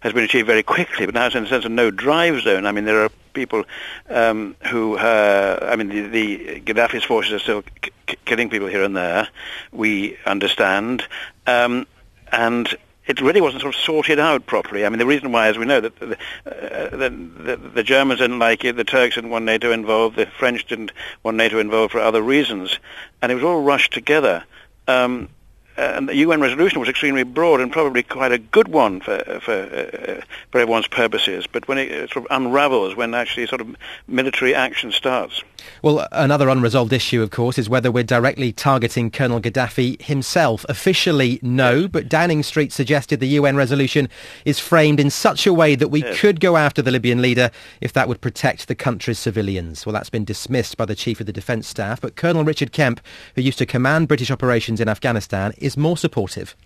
has 0.01 0.13
been 0.13 0.25
achieved 0.25 0.47
very 0.47 0.63
quickly, 0.63 1.07
but 1.07 1.15
now 1.15 1.27
it's 1.27 1.35
in 1.35 1.45
a 1.45 1.49
sense 1.49 1.65
of 1.65 1.73
no-drive 1.73 2.43
zone. 2.43 2.67
I 2.67 2.73
mean, 2.73 2.85
there 2.85 3.05
are 3.05 3.11
people 3.33 3.65
um, 4.09 4.55
who, 4.71 4.97
uh, 4.97 5.59
I 5.63 5.77
mean, 5.77 5.89
the, 5.89 6.09
the 6.09 6.61
Gaddafi's 6.61 7.05
forces 7.05 7.33
are 7.33 7.39
still 7.39 7.65
c- 7.83 8.17
killing 8.25 8.51
people 8.51 8.69
here 8.69 8.85
and 8.85 8.95
there. 8.97 9.29
We 9.73 10.17
understand, 10.27 11.07
um, 11.47 11.87
and 12.31 12.69
it 13.07 13.21
really 13.21 13.41
wasn't 13.41 13.63
sort 13.63 13.75
of 13.75 13.81
sorted 13.81 14.19
out 14.19 14.47
properly. 14.47 14.85
I 14.85 14.89
mean, 14.89 14.99
the 14.99 15.07
reason 15.07 15.33
why, 15.33 15.49
as 15.49 15.59
we 15.59 15.67
know, 15.67 15.81
that 15.81 15.97
the, 15.99 16.17
uh, 16.47 16.97
the, 16.97 17.11
the, 17.11 17.57
the, 17.57 17.83
Germans 17.83 18.21
didn't 18.21 18.39
like 18.39 18.65
it, 18.65 18.77
the 18.77 18.85
Turks 18.85 19.17
didn't 19.17 19.31
want 19.31 19.45
NATO 19.45 19.73
involved, 19.73 20.17
the 20.17 20.27
French 20.27 20.67
didn't 20.67 20.93
want 21.23 21.37
NATO 21.37 21.59
involved 21.59 21.93
for 21.93 22.01
other 22.01 22.23
reasons, 22.23 22.79
and 23.21 23.31
it 23.31 23.35
was 23.35 23.45
all 23.45 23.63
rushed 23.63 23.93
together. 23.93 24.45
Um, 24.89 25.29
and 25.77 26.09
the 26.09 26.17
UN 26.17 26.41
resolution 26.41 26.79
was 26.79 26.89
extremely 26.89 27.25
broad 27.25 27.61
and 27.61 27.73
probably 27.73 28.03
quite 28.05 28.31
a 28.33 28.39
good 28.39 28.69
one 28.69 29.01
for 29.01 29.19
for, 29.41 29.53
uh, 29.53 30.21
for 30.53 30.61
everyone's 30.61 30.87
purposes. 30.87 31.47
But 31.51 31.67
when 31.67 31.79
it 31.79 32.11
sort 32.11 32.27
of 32.27 32.27
unravels, 32.31 32.95
when 32.95 33.15
actually 33.15 33.47
sort 33.47 33.61
of 33.61 33.75
military 34.07 34.55
action 34.55 34.93
starts. 34.93 35.43
Well, 35.83 36.07
another 36.13 36.49
unresolved 36.49 36.93
issue, 36.93 37.23
of 37.23 37.31
course, 37.31 37.59
is 37.59 37.69
whether 37.69 37.91
we're 37.91 38.05
directly 38.05 38.53
targeting 38.53 39.11
Colonel 39.11 39.41
Gaddafi 39.41 40.01
himself. 40.03 40.65
Officially, 40.69 41.39
no, 41.43 41.89
but 41.89 42.09
Downing 42.09 42.43
Street 42.43 42.73
suggested 42.73 43.21
the 43.21 43.29
UN 43.29 43.57
resolution 43.57 44.09
is 44.45 44.59
framed 44.59 45.01
in 45.01 45.11
such 45.11 45.47
a 45.47 45.53
way 45.53 45.75
that 45.75 45.89
we 45.89 46.03
yes. 46.03 46.19
could 46.19 46.41
go 46.41 46.57
after 46.57 46.83
the 46.83 46.91
Libyan 46.91 47.21
leader 47.21 47.51
if 47.81 47.93
that 47.93 48.09
would 48.09 48.21
protect 48.21 48.69
the 48.69 48.75
country's 48.75 49.19
civilians. 49.19 49.85
Well, 49.85 49.93
that's 49.93 50.11
been 50.11 50.25
dismissed 50.25 50.77
by 50.77 50.85
the 50.85 50.95
Chief 50.95 51.21
of 51.21 51.27
the 51.27 51.33
Defence 51.33 51.69
Staff, 51.69 52.01
but 52.01 52.17
Colonel 52.17 52.45
Richard 52.45 52.73
Kemp, 52.73 53.01
who 53.35 53.43
used 53.43 53.59
to 53.59 53.67
command 53.67 54.09
British 54.09 54.31
operations 54.31 54.81
in 54.81 54.89
Afghanistan, 54.89 55.53
is 55.59 55.77
more 55.77 55.97
supportive. 55.97 56.57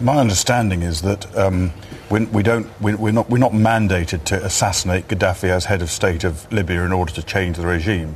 My 0.00 0.18
understanding 0.18 0.82
is 0.82 1.02
that 1.02 1.36
um, 1.36 1.72
we, 2.08 2.24
we, 2.26 2.44
don't, 2.44 2.68
we, 2.80 2.92
are 2.92 3.12
not, 3.12 3.28
we're 3.28 3.38
not 3.38 3.50
mandated 3.50 4.22
to 4.26 4.44
assassinate 4.44 5.08
Gaddafi 5.08 5.48
as 5.48 5.64
head 5.64 5.82
of 5.82 5.90
state 5.90 6.22
of 6.22 6.50
Libya 6.52 6.84
in 6.84 6.92
order 6.92 7.12
to 7.14 7.22
change 7.22 7.56
the 7.56 7.66
regime. 7.66 8.14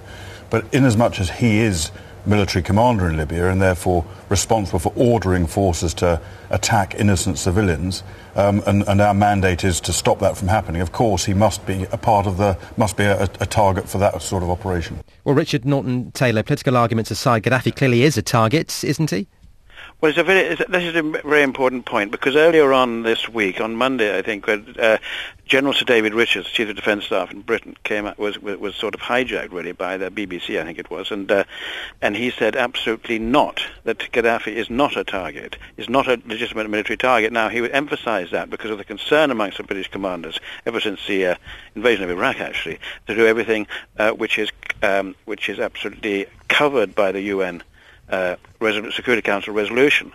But 0.48 0.72
inasmuch 0.72 1.18
as 1.18 1.28
he 1.28 1.58
is 1.58 1.90
military 2.24 2.62
commander 2.62 3.08
in 3.08 3.16
Libya 3.16 3.48
and 3.48 3.60
therefore 3.60 4.04
responsible 4.28 4.78
for 4.78 4.92
ordering 4.94 5.44
forces 5.48 5.92
to 5.94 6.20
attack 6.50 6.94
innocent 6.94 7.36
civilians, 7.36 8.04
um, 8.36 8.62
and, 8.64 8.84
and, 8.86 9.00
our 9.00 9.12
mandate 9.12 9.64
is 9.64 9.80
to 9.80 9.92
stop 9.92 10.20
that 10.20 10.36
from 10.36 10.46
happening. 10.46 10.80
Of 10.80 10.92
course, 10.92 11.24
he 11.24 11.34
must 11.34 11.66
be 11.66 11.84
a 11.90 11.98
part 11.98 12.28
of 12.28 12.36
the, 12.36 12.56
must 12.76 12.96
be 12.96 13.02
a, 13.02 13.24
a 13.24 13.46
target 13.46 13.88
for 13.88 13.98
that 13.98 14.22
sort 14.22 14.44
of 14.44 14.50
operation. 14.50 15.00
Well, 15.24 15.34
Richard 15.34 15.64
Norton 15.64 16.12
Taylor, 16.12 16.44
political 16.44 16.76
arguments 16.76 17.10
aside, 17.10 17.42
Gaddafi 17.42 17.74
clearly 17.74 18.04
is 18.04 18.16
a 18.16 18.22
target, 18.22 18.84
isn't 18.84 19.10
he? 19.10 19.26
Well, 20.02 20.08
it's 20.08 20.18
a 20.18 20.24
very, 20.24 20.40
it's, 20.40 20.62
this 20.68 20.82
is 20.82 20.96
a 20.96 21.02
very 21.02 21.44
important 21.44 21.86
point 21.86 22.10
because 22.10 22.34
earlier 22.34 22.72
on 22.72 23.04
this 23.04 23.28
week, 23.28 23.60
on 23.60 23.76
Monday, 23.76 24.18
I 24.18 24.22
think, 24.22 24.48
uh, 24.48 24.98
General 25.46 25.72
Sir 25.72 25.84
David 25.84 26.12
Richards, 26.12 26.50
Chief 26.50 26.68
of 26.68 26.74
Defence 26.74 27.04
Staff 27.04 27.30
in 27.30 27.42
Britain, 27.42 27.76
came 27.84 28.06
out, 28.06 28.18
was, 28.18 28.36
was, 28.40 28.74
sort 28.74 28.96
of 28.96 29.00
hijacked 29.00 29.52
really 29.52 29.70
by 29.70 29.96
the 29.96 30.10
BBC, 30.10 30.60
I 30.60 30.64
think 30.64 30.80
it 30.80 30.90
was, 30.90 31.12
and 31.12 31.30
uh, 31.30 31.44
and 32.00 32.16
he 32.16 32.32
said 32.32 32.56
absolutely 32.56 33.20
not 33.20 33.62
that 33.84 33.98
Gaddafi 34.12 34.48
is 34.48 34.68
not 34.68 34.96
a 34.96 35.04
target, 35.04 35.56
is 35.76 35.88
not 35.88 36.08
a 36.08 36.20
legitimate 36.26 36.68
military 36.68 36.96
target. 36.96 37.32
Now 37.32 37.48
he 37.48 37.60
would 37.60 37.70
emphasise 37.70 38.32
that 38.32 38.50
because 38.50 38.72
of 38.72 38.78
the 38.78 38.84
concern 38.84 39.30
amongst 39.30 39.58
the 39.58 39.62
British 39.62 39.86
commanders 39.86 40.40
ever 40.66 40.80
since 40.80 41.06
the 41.06 41.26
uh, 41.26 41.34
invasion 41.76 42.02
of 42.02 42.10
Iraq, 42.10 42.40
actually, 42.40 42.80
to 43.06 43.14
do 43.14 43.24
everything 43.24 43.68
uh, 43.98 44.10
which 44.10 44.36
is 44.36 44.50
um, 44.82 45.14
which 45.26 45.48
is 45.48 45.60
absolutely 45.60 46.26
covered 46.48 46.96
by 46.96 47.12
the 47.12 47.20
UN 47.20 47.62
uh, 48.12 48.36
Security 48.92 49.22
Council 49.22 49.54
resolution. 49.54 50.12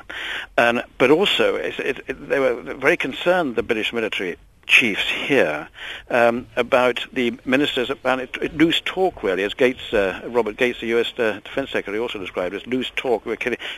And, 0.58 0.84
but 0.98 1.12
also, 1.12 1.56
it, 1.56 1.80
it, 1.80 2.30
they 2.30 2.40
were 2.40 2.62
very 2.76 2.96
concerned, 2.96 3.56
the 3.56 3.64
British 3.64 3.92
military 3.92 4.38
chiefs 4.68 5.10
here, 5.10 5.68
um, 6.10 6.46
about 6.56 7.06
the 7.14 7.40
ministers, 7.46 7.90
about 7.90 8.20
it, 8.20 8.54
loose 8.54 8.82
talk 8.84 9.24
really, 9.24 9.44
as 9.44 9.54
Gates, 9.54 9.94
uh, 9.94 10.22
Robert 10.28 10.58
Gates, 10.58 10.82
the 10.82 10.88
U.S. 10.88 11.12
Uh, 11.18 11.40
Defense 11.44 11.72
Secretary, 11.72 12.00
also 12.00 12.20
described 12.20 12.54
as 12.54 12.68
loose 12.68 12.92
talk. 12.96 13.26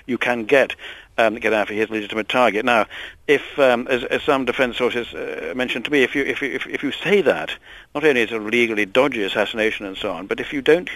You 0.07 0.17
can 0.17 0.45
get 0.45 0.75
um, 1.17 1.37
Gaddafi 1.37 1.75
his 1.75 1.89
legitimate 1.89 2.27
target. 2.27 2.65
Now, 2.65 2.87
if, 3.27 3.57
um, 3.59 3.87
as, 3.87 4.03
as, 4.05 4.23
some 4.23 4.45
defense 4.45 4.77
sources 4.77 5.13
uh, 5.13 5.53
mentioned 5.55 5.85
to 5.85 5.91
me, 5.91 6.03
if 6.03 6.15
you, 6.15 6.23
if, 6.23 6.41
if, 6.41 6.65
if 6.65 6.83
you 6.83 6.91
say 6.91 7.21
that, 7.21 7.51
not 7.93 8.03
only 8.03 8.21
is 8.21 8.31
it 8.31 8.41
a 8.41 8.43
legally 8.43 8.85
dodgy 8.85 9.23
assassination 9.23 9.85
and 9.85 9.97
so 9.97 10.11
on, 10.11 10.27
but 10.27 10.39
if 10.39 10.53
you 10.53 10.61
don't 10.61 10.89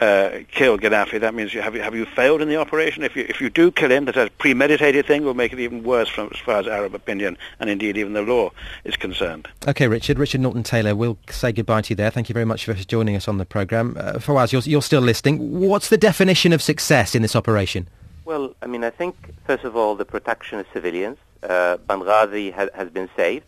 uh, 0.00 0.40
kill 0.50 0.78
Gaddafi, 0.78 1.20
that 1.20 1.34
means 1.34 1.52
you 1.52 1.60
have, 1.60 1.74
have 1.74 1.94
you 1.94 2.06
failed 2.06 2.40
in 2.40 2.48
the 2.48 2.56
operation? 2.56 3.02
If 3.02 3.14
you, 3.16 3.26
if 3.28 3.40
you 3.40 3.50
do 3.50 3.70
kill 3.70 3.90
him, 3.90 4.06
that's 4.06 4.16
a 4.16 4.30
premeditated 4.38 5.06
thing, 5.06 5.24
will 5.24 5.34
make 5.34 5.52
it 5.52 5.60
even 5.60 5.82
worse 5.82 6.08
from, 6.08 6.30
as 6.32 6.38
far 6.40 6.58
as 6.60 6.66
Arab 6.66 6.94
opinion 6.94 7.36
and 7.58 7.68
indeed 7.68 7.96
even 7.96 8.14
the 8.14 8.22
law 8.22 8.50
is 8.84 8.96
concerned. 8.96 9.48
Okay, 9.68 9.88
Richard. 9.88 10.18
Richard 10.18 10.40
Norton 10.40 10.62
Taylor, 10.62 10.96
we'll 10.96 11.18
say 11.28 11.52
goodbye 11.52 11.82
to 11.82 11.90
you 11.90 11.96
there. 11.96 12.10
Thank 12.10 12.28
you 12.28 12.32
very 12.32 12.46
much 12.46 12.64
for 12.64 12.74
joining 12.74 13.16
us 13.16 13.28
on 13.28 13.38
the 13.38 13.46
programme. 13.46 13.96
Uh, 13.98 14.14
Fawaz, 14.14 14.52
you're, 14.52 14.62
you're 14.62 14.82
still 14.82 15.02
listening. 15.02 15.60
What's 15.60 15.88
the 15.88 15.98
definition 15.98 16.52
of 16.52 16.62
success 16.62 17.14
in 17.14 17.22
this 17.22 17.36
operation? 17.36 17.88
Well, 18.24 18.54
I 18.62 18.66
mean, 18.66 18.84
I 18.84 18.90
think, 18.90 19.16
first 19.44 19.64
of 19.64 19.76
all, 19.76 19.96
the 19.96 20.04
protection 20.04 20.58
of 20.58 20.66
civilians. 20.72 21.18
Uh, 21.42 21.78
Benghazi 21.88 22.52
ha- 22.52 22.68
has 22.74 22.90
been 22.90 23.08
saved. 23.16 23.46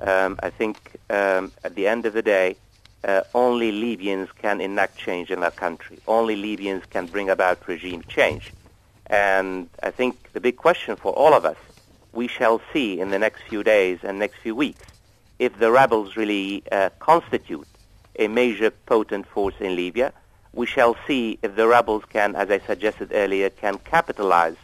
Um, 0.00 0.38
I 0.42 0.50
think 0.50 0.76
um, 1.10 1.52
at 1.64 1.74
the 1.74 1.86
end 1.88 2.06
of 2.06 2.12
the 2.12 2.22
day, 2.22 2.56
uh, 3.04 3.22
only 3.34 3.72
Libyans 3.72 4.28
can 4.40 4.60
enact 4.60 4.98
change 4.98 5.30
in 5.30 5.40
that 5.40 5.56
country. 5.56 5.98
Only 6.06 6.36
Libyans 6.36 6.84
can 6.90 7.06
bring 7.06 7.30
about 7.30 7.66
regime 7.68 8.02
change. 8.08 8.52
And 9.06 9.68
I 9.82 9.90
think 9.90 10.32
the 10.32 10.40
big 10.40 10.56
question 10.56 10.96
for 10.96 11.12
all 11.12 11.32
of 11.32 11.44
us, 11.44 11.56
we 12.12 12.28
shall 12.28 12.60
see 12.72 13.00
in 13.00 13.10
the 13.10 13.18
next 13.18 13.42
few 13.42 13.62
days 13.62 14.00
and 14.02 14.18
next 14.18 14.38
few 14.38 14.54
weeks 14.54 14.84
if 15.38 15.58
the 15.58 15.70
rebels 15.70 16.16
really 16.16 16.64
uh, 16.72 16.90
constitute 16.98 17.66
a 18.18 18.26
major 18.28 18.70
potent 18.70 19.26
force 19.26 19.54
in 19.60 19.76
Libya. 19.76 20.12
We 20.52 20.66
shall 20.66 20.96
see 21.06 21.38
if 21.42 21.54
the 21.54 21.68
rebels 21.68 22.04
can, 22.08 22.34
as 22.34 22.50
I 22.50 22.58
suggested 22.58 23.12
earlier, 23.12 23.48
can 23.48 23.78
capitalize 23.78 24.56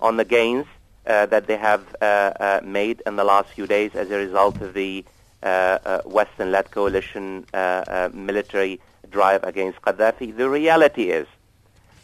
on 0.00 0.16
the 0.16 0.24
gains 0.24 0.66
uh, 1.06 1.26
that 1.26 1.46
they 1.46 1.56
have 1.56 1.84
uh, 2.00 2.04
uh, 2.04 2.60
made 2.64 3.02
in 3.06 3.16
the 3.16 3.24
last 3.24 3.50
few 3.50 3.66
days 3.66 3.94
as 3.94 4.10
a 4.10 4.16
result 4.16 4.60
of 4.60 4.72
the 4.72 5.04
Western-led 5.42 6.70
coalition 6.70 7.46
uh, 7.52 8.08
military 8.12 8.80
drive 9.10 9.42
against 9.44 9.80
Gaddafi. 9.82 10.36
The 10.36 10.48
reality 10.48 11.10
is 11.10 11.26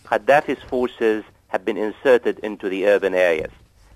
Gaddafi's 0.04 0.62
forces 0.62 1.24
have 1.48 1.64
been 1.64 1.76
inserted 1.76 2.38
into 2.40 2.68
the 2.68 2.86
urban 2.86 3.14
areas. 3.14 3.50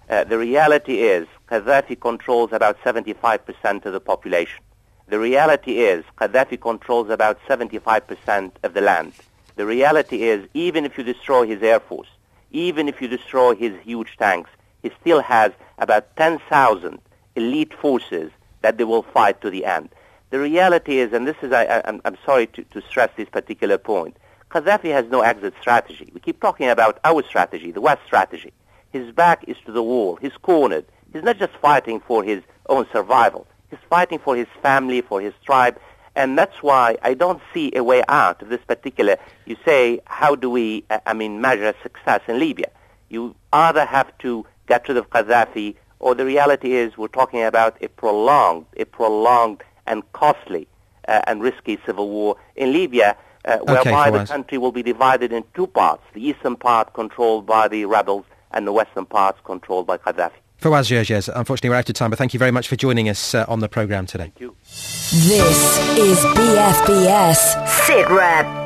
Uh, 0.09 0.25
the 0.25 0.39
reality 0.39 1.03
is 1.03 1.27
Gaddafi 1.49 2.01
controls 2.01 2.53
about 2.53 2.79
75% 2.83 3.87
of 3.87 3.93
the 3.93 4.01
population. 4.01 4.63
The 5.09 5.19
reality 5.19 5.81
is 5.81 6.05
Gaddafi 6.19 6.61
controls 6.61 7.11
about 7.11 7.39
75% 7.49 8.53
of 8.63 8.75
the 8.75 8.81
land. 8.81 9.13
The 9.57 9.67
reality 9.67 10.23
is 10.23 10.49
even 10.55 10.85
if 10.85 10.97
you 10.97 11.05
destroy 11.05 11.47
his 11.47 11.63
air 11.63 11.81
force, 11.81 12.09
even 12.51 12.89
if 12.89 13.01
you 13.03 13.09
destroy 13.09 13.55
his 13.55 13.79
huge 13.83 14.17
tanks, 14.17 14.51
he 14.83 14.91
still 15.01 15.21
has 15.21 15.53
about 15.79 16.17
10,000 16.17 16.99
elite 17.37 17.75
forces 17.75 18.31
that 18.62 18.79
they 18.79 18.85
will 18.85 19.03
fight 19.03 19.40
to 19.42 19.51
the 19.51 19.64
end. 19.64 19.90
The 20.31 20.40
reality 20.40 20.98
is, 20.98 21.12
and 21.12 21.27
this 21.27 21.37
is, 21.42 21.53
I, 21.53 21.83
I'm 21.85 22.16
sorry 22.25 22.46
to, 22.48 22.64
to 22.64 22.81
stress 22.81 23.11
this 23.16 23.29
particular 23.29 23.77
point, 23.77 24.16
Gaddafi 24.51 24.92
has 24.92 25.07
no 25.11 25.20
exit 25.20 25.55
strategy. 25.61 26.11
We 26.12 26.20
keep 26.20 26.40
talking 26.40 26.68
about 26.68 26.98
our 27.05 27.22
strategy, 27.22 27.70
the 27.70 27.81
West 27.81 28.03
strategy. 28.07 28.53
His 28.90 29.11
back 29.12 29.44
is 29.46 29.57
to 29.66 29.72
the 29.72 29.83
wall. 29.83 30.16
He's 30.16 30.37
cornered. 30.42 30.85
He's 31.12 31.22
not 31.22 31.38
just 31.38 31.55
fighting 31.55 32.01
for 32.01 32.22
his 32.22 32.42
own 32.68 32.87
survival. 32.92 33.46
He's 33.70 33.79
fighting 33.88 34.18
for 34.18 34.37
his 34.37 34.46
family, 34.62 35.01
for 35.01 35.20
his 35.20 35.33
tribe. 35.44 35.79
And 36.14 36.37
that's 36.37 36.62
why 36.62 36.98
I 37.03 37.14
don't 37.14 37.40
see 37.55 37.72
a 37.75 37.83
way 37.83 38.03
out 38.09 38.42
of 38.42 38.51
this 38.51 38.61
particular, 38.66 39.16
you 39.46 39.57
say, 39.64 40.01
how 40.05 40.35
do 40.35 40.51
we, 40.51 40.85
I 41.07 41.14
mean, 41.14 41.40
measure 41.40 41.75
success 41.83 42.20
in 42.29 42.38
Libya? 42.38 42.70
You 43.09 43.35
either 43.53 43.87
have 43.87 44.16
to 44.18 44.44
get 44.66 44.88
rid 44.88 44.98
of 44.98 45.09
Gaddafi 45.09 45.77
or 46.03 46.15
the 46.15 46.27
reality 46.27 46.75
is 46.75 46.99
we're 46.99 47.09
talking 47.09 47.43
about 47.43 47.83
a 47.83 47.88
prolonged, 47.88 48.67
a 48.77 48.85
prolonged 48.85 49.62
and 49.87 50.03
costly 50.12 50.69
uh, 51.09 51.23
and 51.27 51.41
risky 51.43 51.79
civil 51.87 52.11
war 52.11 52.37
in 52.57 52.73
Libya, 52.73 53.17
uh, 53.45 53.59
whereby 53.59 54.11
the 54.11 54.25
country 54.27 54.59
will 54.59 54.73
be 54.73 54.83
divided 54.83 55.33
in 55.33 55.45
two 55.55 55.67
parts, 55.67 56.03
the 56.12 56.25
eastern 56.25 56.57
part 56.57 56.93
controlled 56.93 57.47
by 57.47 57.69
the 57.69 57.85
rebels 57.87 58.25
and 58.51 58.67
the 58.67 58.73
western 58.73 59.07
part 59.07 59.43
controlled 59.45 59.87
by 59.87 59.97
Gaddafi. 59.97 60.33
Fawaz 60.61 60.88
Gerges, 60.91 61.29
unfortunately 61.35 61.71
we're 61.71 61.77
out 61.77 61.88
of 61.88 61.95
time, 61.95 62.11
but 62.11 62.19
thank 62.19 62.35
you 62.35 62.38
very 62.38 62.53
much 62.53 62.69
for 62.69 62.77
joining 62.77 63.09
us 63.09 63.35
uh, 63.35 63.45
on 63.49 63.61
the 63.61 63.69
programme 63.69 64.07
today. 64.07 64.25
Thank 64.25 64.41
you. 64.41 64.57
This 64.65 65.99
is 65.99 66.19
BFBS 66.19 67.67
SITREP. 67.67 68.62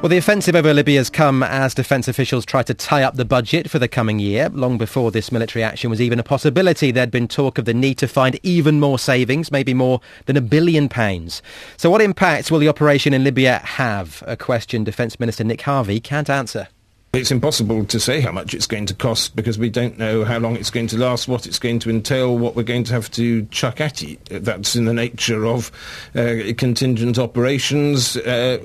Well, 0.00 0.08
the 0.08 0.16
offensive 0.16 0.56
over 0.56 0.72
Libya 0.72 0.96
has 0.96 1.10
come 1.10 1.42
as 1.42 1.74
defence 1.74 2.08
officials 2.08 2.46
try 2.46 2.62
to 2.62 2.72
tie 2.72 3.02
up 3.02 3.16
the 3.16 3.26
budget 3.26 3.68
for 3.68 3.78
the 3.78 3.86
coming 3.86 4.18
year. 4.18 4.48
Long 4.48 4.78
before 4.78 5.10
this 5.10 5.30
military 5.30 5.62
action 5.62 5.90
was 5.90 6.00
even 6.00 6.18
a 6.18 6.22
possibility, 6.22 6.90
there'd 6.90 7.10
been 7.10 7.28
talk 7.28 7.58
of 7.58 7.66
the 7.66 7.74
need 7.74 7.98
to 7.98 8.08
find 8.08 8.40
even 8.42 8.80
more 8.80 8.98
savings, 8.98 9.52
maybe 9.52 9.74
more 9.74 10.00
than 10.24 10.38
a 10.38 10.40
billion 10.40 10.88
pounds. 10.88 11.42
So 11.76 11.90
what 11.90 12.00
impact 12.00 12.50
will 12.50 12.60
the 12.60 12.68
operation 12.68 13.12
in 13.12 13.24
Libya 13.24 13.58
have? 13.58 14.24
A 14.26 14.38
question 14.38 14.84
Defence 14.84 15.20
Minister 15.20 15.44
Nick 15.44 15.60
Harvey 15.60 16.00
can't 16.00 16.30
answer. 16.30 16.68
It's 17.12 17.32
impossible 17.32 17.84
to 17.86 17.98
say 17.98 18.20
how 18.20 18.30
much 18.30 18.54
it's 18.54 18.68
going 18.68 18.86
to 18.86 18.94
cost 18.94 19.34
because 19.34 19.58
we 19.58 19.68
don't 19.68 19.98
know 19.98 20.24
how 20.24 20.38
long 20.38 20.54
it's 20.54 20.70
going 20.70 20.86
to 20.88 20.96
last, 20.96 21.26
what 21.26 21.44
it's 21.44 21.58
going 21.58 21.80
to 21.80 21.90
entail, 21.90 22.38
what 22.38 22.54
we're 22.54 22.62
going 22.62 22.84
to 22.84 22.92
have 22.92 23.10
to 23.12 23.46
chuck 23.46 23.80
at 23.80 24.00
it. 24.00 24.24
That's 24.26 24.76
in 24.76 24.84
the 24.84 24.94
nature 24.94 25.44
of 25.44 25.72
uh, 26.14 26.36
contingent 26.56 27.18
operations. 27.18 28.16
Uh, 28.16 28.60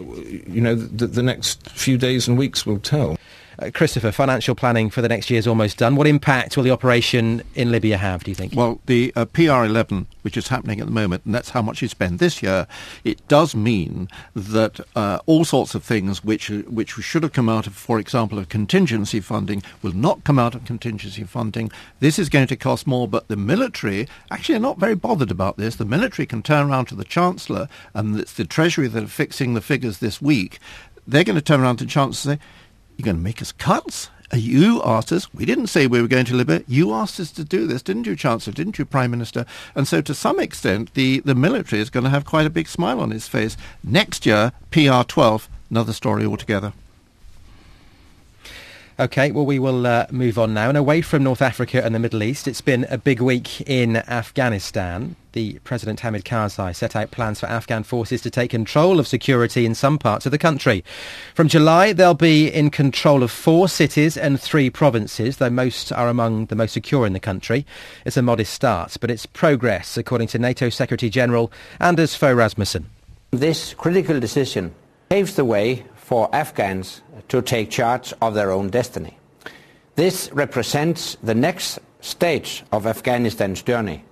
you 0.46 0.62
know, 0.62 0.76
the, 0.76 1.08
the 1.08 1.24
next 1.24 1.68
few 1.72 1.98
days 1.98 2.28
and 2.28 2.38
weeks 2.38 2.68
will 2.68 2.78
tell. 2.78 3.18
Uh, 3.58 3.72
Christopher, 3.74 4.12
financial 4.12 4.56
planning 4.56 4.90
for 4.90 5.02
the 5.02 5.10
next 5.10 5.30
year 5.30 5.40
is 5.40 5.48
almost 5.48 5.78
done. 5.78 5.96
What 5.96 6.08
impact 6.08 6.58
will 6.58 6.64
the 6.64 6.72
operation 6.72 7.44
in 7.54 7.72
Libya 7.72 7.98
have, 7.98 8.24
do 8.24 8.32
you 8.32 8.36
think? 8.36 8.54
Well, 8.56 8.82
the 8.86 9.14
uh, 9.16 9.26
PR11, 9.26 10.08
which 10.24 10.38
is 10.38 10.50
happening 10.50 10.80
at 10.80 10.88
the 10.88 10.92
moment, 10.92 11.26
and 11.26 11.34
that's 11.34 11.52
how 11.52 11.62
much 11.62 11.82
you 11.82 11.88
spend 11.88 12.20
this 12.20 12.44
year, 12.44 12.68
it 13.04 13.26
does 13.28 13.56
mean 13.56 14.10
that 14.36 14.80
uh, 14.96 15.20
all 15.26 15.46
sorts 15.46 15.76
of 15.76 15.84
things 15.84 16.24
which, 16.24 16.50
which 16.50 16.92
should 16.92 17.24
have 17.24 17.34
come 17.34 17.50
out 17.50 17.68
of, 17.68 17.76
for 17.76 18.00
example, 18.00 18.38
of 18.40 18.50
contingency 18.50 19.20
funding 19.20 19.64
will 19.82 19.94
not 19.94 20.24
come 20.24 20.40
out 20.40 20.56
of 20.56 20.66
contingency 20.66 21.24
funding. 21.24 21.72
This 22.00 22.20
is 22.20 22.30
going 22.30 22.48
to 22.48 22.56
cost 22.56 22.86
more, 22.86 23.08
but 23.08 23.28
the 23.28 23.38
military 23.38 24.08
actually 24.30 24.56
are 24.56 24.60
not 24.60 24.80
very 24.80 24.96
bothered 24.96 25.32
about 25.32 25.58
this. 25.58 25.76
The 25.76 25.86
military 25.86 26.26
can 26.26 26.44
turn 26.44 26.70
around 26.70 26.86
to 26.88 26.96
the 26.96 27.06
Chancellor, 27.06 27.70
and 27.94 28.20
it's 28.20 28.34
the 28.34 28.46
Treasury 28.46 28.88
that 28.90 29.04
are 29.04 29.08
fixing 29.08 29.54
the 29.54 29.62
figures 29.62 30.00
this 30.00 30.22
week 30.22 30.60
they're 31.08 31.24
going 31.24 31.36
to 31.36 31.42
turn 31.42 31.62
around 31.62 31.78
to 31.78 31.86
chancellor 31.86 32.34
and 32.34 32.40
say, 32.40 32.48
you're 32.98 33.06
going 33.06 33.18
to 33.18 33.24
make 33.24 33.42
us 33.42 33.52
cuts? 33.52 34.10
Uh, 34.34 34.38
you 34.38 34.82
asked 34.84 35.12
us. 35.12 35.32
We 35.34 35.46
didn't 35.46 35.68
say 35.68 35.86
we 35.86 36.02
were 36.02 36.08
going 36.08 36.26
to 36.26 36.36
Libya. 36.36 36.64
You 36.68 36.94
asked 36.94 37.20
us 37.20 37.32
to 37.34 37.44
do 37.44 37.68
this, 37.68 37.82
didn't 37.82 38.08
you, 38.08 38.16
Chancellor? 38.16 38.54
Didn't 38.54 38.80
you, 38.80 38.86
Prime 38.86 39.12
Minister? 39.12 39.46
And 39.76 39.88
so, 39.88 40.02
to 40.02 40.16
some 40.16 40.40
extent, 40.40 40.94
the, 40.94 41.20
the 41.20 41.36
military 41.36 41.82
is 41.82 41.90
going 41.90 42.06
to 42.06 42.10
have 42.10 42.26
quite 42.26 42.48
a 42.48 42.50
big 42.50 42.68
smile 42.68 43.00
on 43.00 43.12
its 43.12 43.28
face. 43.28 43.56
Next 43.84 44.26
year, 44.26 44.52
PR12, 44.72 45.48
another 45.70 45.94
story 45.94 46.26
altogether. 46.26 46.74
Okay, 48.98 49.30
well, 49.32 49.46
we 49.46 49.60
will 49.60 49.86
uh, 49.86 50.08
move 50.10 50.40
on 50.40 50.54
now. 50.54 50.70
And 50.70 50.78
away 50.78 51.02
from 51.02 51.22
North 51.22 51.42
Africa 51.42 51.84
and 51.84 51.94
the 51.94 52.00
Middle 52.00 52.24
East, 52.24 52.48
it's 52.48 52.62
been 52.62 52.86
a 52.90 52.98
big 52.98 53.20
week 53.20 53.60
in 53.68 53.98
Afghanistan. 53.98 55.18
The 55.34 55.60
President 55.66 56.00
Hamid 56.00 56.24
Karzai 56.24 56.74
set 56.74 56.96
out 56.96 57.12
plans 57.12 57.42
for 57.42 57.48
Afghan 57.48 57.84
forces 57.84 58.22
to 58.22 58.30
take 58.30 58.52
control 58.52 58.98
of 58.98 59.06
security 59.06 59.66
in 59.66 59.76
some 59.76 59.98
parts 59.98 60.26
of 60.26 60.32
the 60.32 60.38
country. 60.38 60.82
From 61.34 61.50
July, 61.50 61.92
they'll 61.92 62.14
be 62.14 62.48
in 62.48 62.70
control 62.70 63.22
of 63.22 63.32
four 63.32 63.68
cities 63.68 64.16
and 64.16 64.40
three 64.40 64.70
provinces, 64.70 65.38
though 65.38 65.50
most 65.50 65.92
are 65.92 66.08
among 66.08 66.46
the 66.46 66.56
most 66.56 66.72
secure 66.72 67.06
in 67.06 67.12
the 67.12 67.20
country. 67.20 67.66
It's 68.06 68.16
a 68.16 68.22
modest 68.22 68.54
start, 68.54 68.96
but 69.02 69.12
it's 69.12 69.26
progress, 69.26 69.98
according 69.98 70.30
to 70.30 70.40
NATO 70.40 70.70
Secretary 70.70 71.10
General 71.10 71.52
Anders 71.82 72.16
Fogh 72.16 72.32
Rasmussen. 72.32 72.86
This 73.32 73.74
critical 73.74 74.22
decision 74.22 74.74
paves 75.10 75.36
the 75.36 75.44
way 75.44 75.84
for 76.06 76.30
Afghans 76.32 77.02
to 77.30 77.42
take 77.42 77.72
charge 77.72 78.14
of 78.22 78.36
their 78.36 78.52
own 78.52 78.70
destiny. 78.70 79.18
This 79.96 80.32
represents 80.32 81.18
the 81.24 81.34
next 81.34 81.80
stage 82.00 82.64
of 82.72 82.86
Afghanistan's 82.86 83.64
journey, 83.64 84.06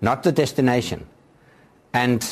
not 0.00 0.22
the 0.22 0.30
destination. 0.30 1.04
And 1.92 2.24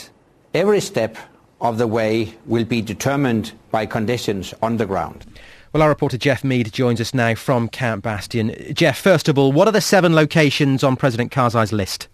every 0.54 0.80
step 0.80 1.18
of 1.61 1.76
the 1.76 1.88
way 1.88 2.35
will 2.46 2.64
be 2.64 2.80
determined 2.80 3.52
by 3.72 3.85
conditions 3.85 4.54
on 4.62 4.76
the 4.76 4.87
ground. 4.87 5.26
Well, 5.72 5.83
our 5.83 5.88
reporter 5.88 6.16
Jeff 6.16 6.44
Mead 6.44 6.72
joins 6.72 7.00
us 7.00 7.12
now 7.12 7.35
from 7.35 7.68
Camp 7.68 8.04
Bastion. 8.04 8.54
Jeff, 8.74 8.96
first 8.96 9.28
of 9.28 9.37
all, 9.37 9.50
what 9.50 9.66
are 9.66 9.72
the 9.72 9.80
seven 9.80 10.14
locations 10.14 10.85
on 10.85 10.94
President 10.94 11.33
Karzai's 11.33 11.72
list? 11.72 12.07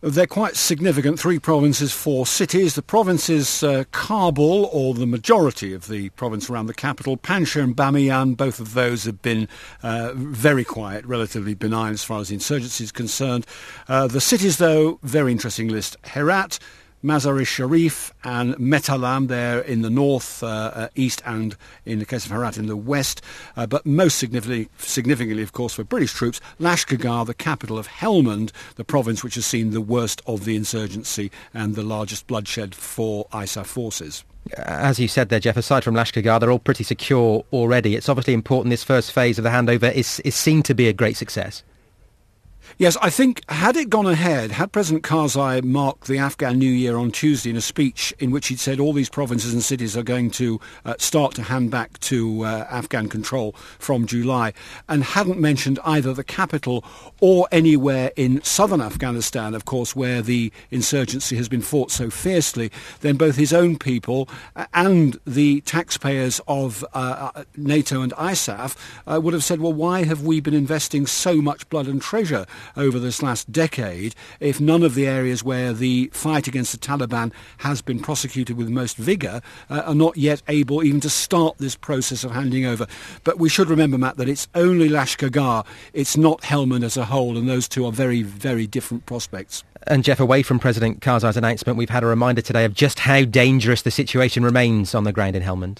They're 0.00 0.28
quite 0.28 0.54
significant. 0.54 1.18
Three 1.18 1.40
provinces, 1.40 1.92
four 1.92 2.24
cities. 2.24 2.76
The 2.76 2.82
provinces, 2.82 3.64
uh, 3.64 3.82
Kabul, 3.90 4.66
or 4.72 4.94
the 4.94 5.06
majority 5.06 5.74
of 5.74 5.88
the 5.88 6.10
province 6.10 6.48
around 6.48 6.66
the 6.66 6.74
capital. 6.74 7.16
Panjshir 7.16 7.64
and 7.64 7.74
Bamiyan, 7.74 8.36
both 8.36 8.60
of 8.60 8.74
those 8.74 9.04
have 9.04 9.20
been 9.22 9.48
uh, 9.82 10.12
very 10.14 10.62
quiet, 10.64 11.04
relatively 11.04 11.54
benign 11.54 11.94
as 11.94 12.04
far 12.04 12.20
as 12.20 12.28
the 12.28 12.34
insurgency 12.34 12.84
is 12.84 12.92
concerned. 12.92 13.44
Uh, 13.88 14.06
the 14.06 14.20
cities, 14.20 14.58
though, 14.58 15.00
very 15.02 15.32
interesting 15.32 15.66
list. 15.66 15.96
Herat, 16.04 16.60
Mazar-i-Sharif 17.02 18.12
and 18.24 18.54
Mehtarlam 18.56 19.28
there 19.28 19.60
in 19.60 19.82
the 19.82 19.90
north, 19.90 20.42
uh, 20.42 20.46
uh, 20.46 20.88
east, 20.94 21.22
and 21.24 21.56
in 21.84 21.98
the 21.98 22.04
case 22.04 22.26
of 22.26 22.32
Herat 22.32 22.58
in 22.58 22.66
the 22.66 22.76
west. 22.76 23.22
Uh, 23.56 23.66
but 23.66 23.86
most 23.86 24.18
significantly, 24.18 24.68
significantly, 24.78 25.42
of 25.42 25.52
course, 25.52 25.74
for 25.74 25.84
British 25.84 26.12
troops, 26.12 26.40
Lashkargah, 26.60 27.26
the 27.26 27.34
capital 27.34 27.78
of 27.78 27.88
Helmand, 27.88 28.50
the 28.74 28.84
province 28.84 29.22
which 29.22 29.36
has 29.36 29.46
seen 29.46 29.70
the 29.70 29.80
worst 29.80 30.22
of 30.26 30.44
the 30.44 30.56
insurgency 30.56 31.30
and 31.54 31.74
the 31.74 31.82
largest 31.82 32.26
bloodshed 32.26 32.74
for 32.74 33.26
ISAF 33.26 33.66
forces. 33.66 34.24
As 34.56 34.98
you 34.98 35.08
said 35.08 35.28
there, 35.28 35.40
Jeff, 35.40 35.56
aside 35.56 35.84
from 35.84 35.94
Lashkargah, 35.94 36.40
they're 36.40 36.50
all 36.50 36.58
pretty 36.58 36.84
secure 36.84 37.44
already. 37.52 37.94
It's 37.94 38.08
obviously 38.08 38.34
important 38.34 38.70
this 38.70 38.84
first 38.84 39.12
phase 39.12 39.38
of 39.38 39.44
the 39.44 39.50
handover 39.50 39.92
is, 39.92 40.20
is 40.20 40.34
seen 40.34 40.62
to 40.64 40.74
be 40.74 40.88
a 40.88 40.92
great 40.92 41.16
success. 41.16 41.62
Yes, 42.76 42.96
I 43.02 43.10
think 43.10 43.42
had 43.50 43.76
it 43.76 43.90
gone 43.90 44.06
ahead, 44.06 44.52
had 44.52 44.70
President 44.70 45.02
Karzai 45.02 45.64
marked 45.64 46.06
the 46.06 46.18
Afghan 46.18 46.58
New 46.58 46.70
Year 46.70 46.96
on 46.96 47.10
Tuesday 47.10 47.50
in 47.50 47.56
a 47.56 47.60
speech 47.60 48.14
in 48.18 48.30
which 48.30 48.48
he'd 48.48 48.60
said 48.60 48.78
all 48.78 48.92
these 48.92 49.08
provinces 49.08 49.52
and 49.52 49.62
cities 49.62 49.96
are 49.96 50.02
going 50.02 50.30
to 50.32 50.60
uh, 50.84 50.94
start 50.98 51.34
to 51.36 51.42
hand 51.42 51.70
back 51.70 51.98
to 52.00 52.44
uh, 52.44 52.66
Afghan 52.70 53.08
control 53.08 53.52
from 53.78 54.06
July, 54.06 54.52
and 54.88 55.02
hadn't 55.02 55.40
mentioned 55.40 55.80
either 55.84 56.12
the 56.12 56.22
capital 56.22 56.84
or 57.20 57.48
anywhere 57.50 58.12
in 58.14 58.42
southern 58.42 58.80
Afghanistan, 58.80 59.54
of 59.54 59.64
course, 59.64 59.96
where 59.96 60.22
the 60.22 60.52
insurgency 60.70 61.36
has 61.36 61.48
been 61.48 61.62
fought 61.62 61.90
so 61.90 62.10
fiercely, 62.10 62.70
then 63.00 63.16
both 63.16 63.36
his 63.36 63.52
own 63.52 63.76
people 63.76 64.28
and 64.74 65.18
the 65.26 65.60
taxpayers 65.62 66.40
of 66.46 66.84
uh, 66.94 67.30
uh 67.34 67.44
NATO 67.56 68.02
and 68.02 68.12
ISAF 68.12 68.76
uh, 69.06 69.20
would 69.20 69.34
have 69.34 69.44
said, 69.44 69.60
well, 69.60 69.72
why 69.72 70.04
have 70.04 70.22
we 70.22 70.40
been 70.40 70.54
investing 70.54 71.06
so 71.06 71.36
much 71.36 71.68
blood 71.70 71.86
and 71.86 72.00
treasure 72.00 72.46
over 72.76 72.98
this 72.98 73.22
last 73.22 73.50
decade 73.50 74.14
if 74.40 74.60
none 74.60 74.82
of 74.82 74.94
the 74.94 75.06
areas 75.06 75.42
where 75.42 75.72
the 75.72 76.10
fight 76.12 76.46
against 76.46 76.72
the 76.72 76.78
Taliban 76.78 77.32
has 77.58 77.82
been 77.82 78.00
prosecuted 78.00 78.56
with 78.56 78.68
most 78.68 78.96
vigour 78.96 79.40
uh, 79.70 79.82
are 79.86 79.94
not 79.94 80.16
yet 80.16 80.42
able 80.48 80.82
even 80.82 81.00
to 81.00 81.10
start 81.10 81.58
this 81.58 81.76
process 81.76 82.24
of 82.24 82.32
handing 82.32 82.64
over. 82.64 82.86
But 83.24 83.38
we 83.38 83.48
should 83.48 83.68
remember, 83.68 83.98
Matt, 83.98 84.16
that 84.16 84.28
it's 84.28 84.48
only 84.54 84.88
Lashkargah, 84.88 85.66
it's 85.92 86.16
not 86.16 86.42
Helmand 86.42 86.84
as 86.84 86.96
a 86.96 87.06
whole, 87.06 87.36
and 87.36 87.48
those 87.48 87.68
two 87.68 87.84
are 87.86 87.92
very, 87.92 88.22
very 88.22 88.66
different 88.66 89.06
prospects. 89.06 89.64
And 89.86 90.04
Jeff, 90.04 90.20
away 90.20 90.42
from 90.42 90.58
President 90.58 91.00
Karzai's 91.00 91.36
announcement, 91.36 91.78
we've 91.78 91.90
had 91.90 92.02
a 92.02 92.06
reminder 92.06 92.42
today 92.42 92.64
of 92.64 92.74
just 92.74 93.00
how 93.00 93.24
dangerous 93.24 93.82
the 93.82 93.90
situation 93.90 94.44
remains 94.44 94.94
on 94.94 95.04
the 95.04 95.12
ground 95.12 95.36
in 95.36 95.42
Helmand 95.42 95.78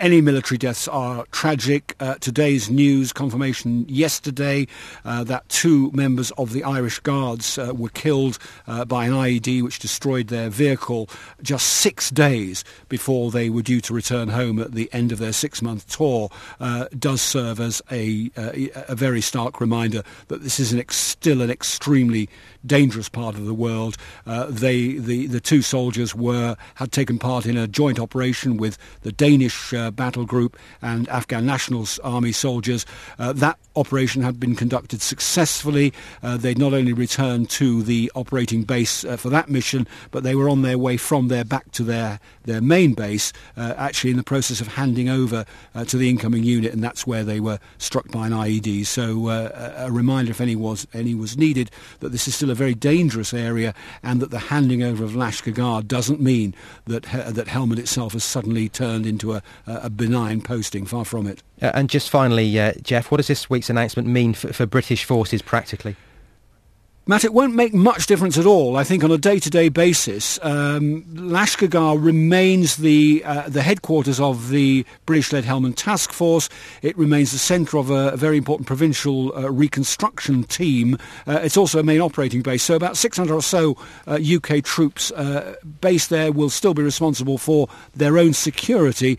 any 0.00 0.20
military 0.20 0.58
deaths 0.58 0.88
are 0.88 1.24
tragic. 1.26 1.94
Uh, 2.00 2.14
today's 2.16 2.70
news 2.70 3.12
confirmation 3.12 3.84
yesterday 3.88 4.66
uh, 5.04 5.24
that 5.24 5.48
two 5.48 5.90
members 5.92 6.30
of 6.32 6.52
the 6.52 6.64
Irish 6.64 6.98
Guards 7.00 7.58
uh, 7.58 7.72
were 7.74 7.88
killed 7.88 8.38
uh, 8.66 8.84
by 8.84 9.06
an 9.06 9.12
IED 9.12 9.62
which 9.62 9.78
destroyed 9.78 10.28
their 10.28 10.50
vehicle 10.50 11.08
just 11.42 11.66
six 11.66 12.10
days 12.10 12.64
before 12.88 13.30
they 13.30 13.50
were 13.50 13.62
due 13.62 13.80
to 13.80 13.94
return 13.94 14.28
home 14.28 14.58
at 14.58 14.72
the 14.72 14.88
end 14.92 15.12
of 15.12 15.18
their 15.18 15.32
six-month 15.32 15.88
tour 15.88 16.30
uh, 16.60 16.86
does 16.98 17.22
serve 17.22 17.60
as 17.60 17.80
a, 17.90 18.30
uh, 18.36 18.52
a 18.88 18.96
very 18.96 19.20
stark 19.20 19.60
reminder 19.60 20.02
that 20.28 20.42
this 20.42 20.58
is 20.58 20.72
an 20.72 20.80
ex- 20.80 20.96
still 20.96 21.40
an 21.40 21.50
extremely 21.50 22.28
dangerous 22.66 23.08
part 23.08 23.36
of 23.36 23.46
the 23.46 23.54
world. 23.54 23.96
they, 24.26 24.92
the, 24.94 25.26
the 25.26 25.40
two 25.40 25.62
soldiers 25.62 26.14
were 26.14 26.56
had 26.74 26.92
taken 26.92 27.18
part 27.18 27.46
in 27.46 27.56
a 27.56 27.66
joint 27.66 27.98
operation 27.98 28.56
with 28.56 28.76
the 29.02 29.12
Danish 29.12 29.67
uh, 29.72 29.90
battle 29.90 30.24
group 30.24 30.56
and 30.82 31.08
Afghan 31.08 31.46
National 31.46 31.86
Army 32.04 32.32
soldiers. 32.32 32.84
Uh, 33.18 33.32
that 33.32 33.58
operation 33.74 34.22
had 34.22 34.38
been 34.38 34.54
conducted 34.54 35.00
successfully. 35.00 35.92
Uh, 36.22 36.36
they'd 36.36 36.58
not 36.58 36.74
only 36.74 36.92
returned 36.92 37.48
to 37.48 37.82
the 37.82 38.10
operating 38.14 38.62
base 38.62 39.04
for 39.16 39.30
that 39.30 39.48
mission, 39.48 39.86
but 40.10 40.22
they 40.22 40.34
were 40.34 40.48
on 40.48 40.62
their 40.62 40.76
way 40.76 40.96
from 40.96 41.28
there 41.28 41.44
back 41.44 41.70
to 41.72 41.84
their, 41.84 42.18
their 42.44 42.60
main 42.60 42.92
base, 42.94 43.32
actually 43.56 44.10
in 44.10 44.16
the 44.16 44.22
process 44.22 44.60
of 44.60 44.66
handing 44.66 45.08
over 45.08 45.44
to 45.86 45.96
the 45.96 46.10
incoming 46.10 46.42
unit, 46.42 46.72
and 46.72 46.82
that's 46.82 47.06
where 47.06 47.22
they 47.22 47.38
were 47.40 47.58
struck 47.78 48.08
by 48.10 48.26
an 48.26 48.32
IED. 48.32 48.84
So 48.86 49.28
a 49.28 49.90
reminder, 49.90 50.32
if 50.32 50.40
any 50.40 50.56
was, 50.56 50.86
any 50.92 51.14
was 51.14 51.36
needed, 51.36 51.70
that 52.00 52.10
this 52.10 52.26
is 52.26 52.34
still 52.34 52.50
a 52.50 52.54
very 52.54 52.74
dangerous 52.74 53.32
area 53.32 53.74
and 54.02 54.20
that 54.20 54.30
the 54.30 54.38
handing 54.38 54.82
over 54.82 55.04
of 55.04 55.12
Lashkar 55.12 55.48
Lashkargah 55.52 55.86
doesn't 55.86 56.20
mean 56.20 56.54
that, 56.86 57.02
that 57.02 57.46
Helmand 57.46 57.78
itself 57.78 58.12
has 58.12 58.24
suddenly 58.24 58.68
turned 58.68 59.06
into 59.06 59.34
a, 59.34 59.42
a 59.68 59.90
benign 59.90 60.40
posting, 60.40 60.86
far 60.86 61.04
from 61.04 61.26
it. 61.26 61.42
Uh, 61.60 61.70
and 61.74 61.88
just 61.88 62.10
finally, 62.10 62.58
uh, 62.58 62.72
Jeff, 62.82 63.10
what 63.10 63.18
does 63.18 63.28
this 63.28 63.50
week's 63.50 63.70
announcement 63.70 64.08
mean 64.08 64.34
for, 64.34 64.52
for 64.52 64.66
British 64.66 65.04
forces 65.04 65.42
practically? 65.42 65.96
Matt, 67.08 67.24
it 67.24 67.32
won't 67.32 67.54
make 67.54 67.72
much 67.72 68.06
difference 68.06 68.36
at 68.36 68.44
all. 68.44 68.76
I 68.76 68.84
think 68.84 69.02
on 69.02 69.10
a 69.10 69.16
day-to-day 69.16 69.70
basis, 69.70 70.38
um, 70.42 71.04
Lashkargah 71.04 71.96
remains 71.98 72.76
the 72.76 73.24
uh, 73.24 73.48
the 73.48 73.62
headquarters 73.62 74.20
of 74.20 74.50
the 74.50 74.84
British-led 75.06 75.44
Helmand 75.44 75.76
Task 75.76 76.12
Force. 76.12 76.50
It 76.82 76.98
remains 76.98 77.32
the 77.32 77.38
centre 77.38 77.78
of 77.78 77.88
a, 77.88 78.10
a, 78.10 78.16
very 78.18 78.36
important 78.36 78.66
provincial 78.66 79.34
uh, 79.34 79.50
reconstruction 79.50 80.44
team. 80.44 80.98
Uh, 81.26 81.40
it's 81.42 81.56
also 81.56 81.78
a 81.78 81.82
main 81.82 82.02
operating 82.02 82.42
base. 82.42 82.62
So 82.62 82.76
about 82.76 82.98
600 82.98 83.32
or 83.32 83.40
so 83.40 83.78
UK 84.06 84.50
uh, 84.50 84.60
troops 84.62 85.10
uh, 85.12 85.54
based 85.80 86.10
there 86.10 86.30
will 86.30 86.50
still 86.50 86.74
be 86.74 86.82
responsible 86.82 87.38
for 87.38 87.68
their 87.96 88.18
own 88.18 88.34
security 88.34 89.18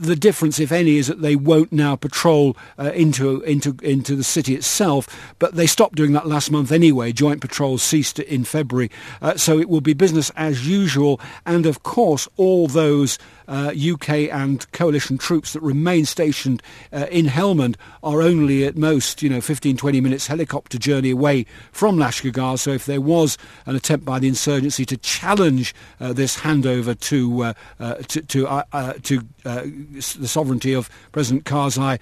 the 0.00 0.16
difference, 0.16 0.58
if 0.58 0.72
any, 0.72 0.96
is 0.96 1.06
that 1.06 1.22
they 1.22 1.36
won't 1.36 1.72
now 1.72 1.96
patrol 1.96 2.56
uh, 2.78 2.92
into 2.92 3.40
into 3.42 3.76
into 3.82 4.14
the 4.16 4.24
city 4.24 4.54
itself. 4.54 5.08
But 5.38 5.54
they 5.54 5.66
stopped 5.66 5.96
doing 5.96 6.12
that 6.12 6.26
last 6.26 6.50
month 6.50 6.72
anyway. 6.72 7.12
Joint 7.12 7.40
patrols 7.40 7.82
ceased 7.82 8.18
in 8.18 8.44
February, 8.44 8.90
uh, 9.22 9.36
so 9.36 9.58
it 9.58 9.68
will 9.68 9.80
be 9.80 9.94
business 9.94 10.30
as 10.36 10.68
usual. 10.68 11.20
And 11.44 11.66
of 11.66 11.82
course, 11.82 12.28
all 12.36 12.66
those 12.66 13.18
uh, 13.48 13.72
UK 13.76 14.10
and 14.32 14.70
coalition 14.72 15.18
troops 15.18 15.52
that 15.52 15.60
remain 15.60 16.04
stationed 16.04 16.62
uh, 16.92 17.06
in 17.10 17.26
Helmand 17.26 17.76
are 18.02 18.22
only 18.22 18.64
at 18.64 18.76
most, 18.76 19.22
you 19.22 19.28
know, 19.28 19.40
15, 19.40 19.76
20 19.76 20.00
minutes 20.00 20.26
helicopter 20.26 20.78
journey 20.78 21.10
away 21.10 21.46
from 21.72 21.96
Lashkargah. 21.96 22.58
So 22.58 22.70
if 22.72 22.86
there 22.86 23.00
was 23.00 23.38
an 23.66 23.76
attempt 23.76 24.04
by 24.04 24.18
the 24.18 24.28
insurgency 24.28 24.84
to 24.86 24.96
challenge 24.96 25.74
uh, 26.00 26.12
this 26.12 26.38
handover 26.38 26.98
to 27.00 27.42
uh, 27.42 27.52
uh, 27.80 27.94
to 28.08 28.22
to, 28.22 28.48
uh, 28.48 28.92
to 29.02 29.22
the 29.44 30.28
sovereignty 30.28 30.72
of 30.72 30.90
President 31.12 31.44
Karzai, 31.44 31.98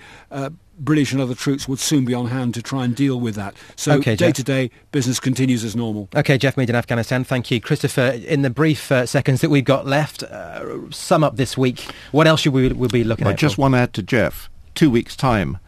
British 0.78 1.12
and 1.12 1.20
other 1.20 1.34
troops 1.34 1.68
would 1.68 1.78
soon 1.78 2.04
be 2.04 2.14
on 2.14 2.26
hand 2.26 2.54
to 2.54 2.62
try 2.62 2.84
and 2.84 2.94
deal 2.96 3.20
with 3.20 3.34
that. 3.36 3.54
So 3.76 3.92
Okay, 3.94 4.16
day 4.16 4.26
Jeff. 4.28 4.34
to 4.36 4.42
day, 4.42 4.70
business 4.92 5.20
continues 5.20 5.62
as 5.64 5.76
normal. 5.76 6.08
Okay, 6.14 6.36
Jeff 6.38 6.56
Mead 6.56 6.68
in 6.70 6.76
Afghanistan. 6.76 7.24
Thank 7.24 7.50
you, 7.50 7.60
Christopher. 7.60 8.20
In 8.26 8.42
the 8.42 8.50
brief 8.50 8.90
uh, 8.90 9.06
seconds 9.06 9.40
that 9.40 9.50
we've 9.50 9.64
got 9.64 9.86
left, 9.86 10.22
uh, 10.24 10.90
sum 10.90 11.22
up 11.22 11.36
this 11.36 11.56
week. 11.56 11.86
What 12.12 12.26
else 12.26 12.40
should 12.40 12.52
we 12.52 12.68
will 12.72 12.88
be 12.88 13.04
looking 13.04 13.26
I 13.26 13.30
at? 13.32 13.38
just 13.38 13.56
want 13.58 13.74
to 13.74 13.78
add 13.78 13.92
to 13.94 14.02
Jeff, 14.02 14.50
two 14.74 14.90
weeks' 14.90 15.14
time, 15.16 15.58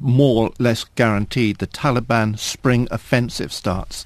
more 0.00 0.46
or 0.48 0.52
less 0.58 0.84
guaranteed, 0.94 1.58
the 1.58 1.66
Taliban 1.66 2.38
spring 2.38 2.86
offensive 2.90 3.52
starts. 3.52 4.04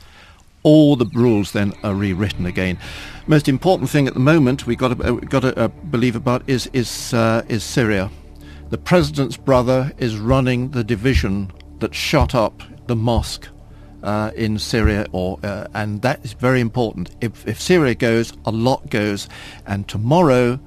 All 0.63 0.97
the 0.97 1.07
rules 1.15 1.53
then 1.53 1.73
are 1.83 1.95
rewritten 1.95 2.45
again. 2.45 2.79
Most 3.27 3.49
important 3.49 3.89
thing 3.91 4.09
at 4.09 4.15
the 4.15 4.21
moment 4.21 4.67
we 4.67 4.77
got 4.77 4.99
to 4.99 5.05
uh, 5.05 5.13
got 5.13 5.41
to 5.41 5.57
uh, 5.59 5.69
believe 5.69 6.17
about 6.17 6.43
is 6.49 6.69
is 6.73 7.15
uh, 7.15 7.43
is 7.49 7.63
Syria. 7.63 8.11
The 8.70 8.78
president's 8.78 9.37
brother 9.37 9.92
is 9.98 10.18
running 10.18 10.70
the 10.70 10.85
division 10.85 11.50
that 11.78 11.94
shot 11.94 12.35
up 12.35 12.62
the 12.87 12.96
mosque 12.96 13.48
uh, 14.02 14.31
in 14.37 14.59
Syria, 14.59 15.07
or 15.12 15.38
uh, 15.42 15.66
and 15.74 16.02
that 16.02 16.24
is 16.24 16.35
very 16.35 16.61
important. 16.61 17.11
If, 17.20 17.46
if 17.46 17.61
Syria 17.61 17.94
goes, 17.94 18.33
a 18.44 18.50
lot 18.50 18.90
goes, 18.90 19.28
and 19.66 19.88
tomorrow 19.88 20.61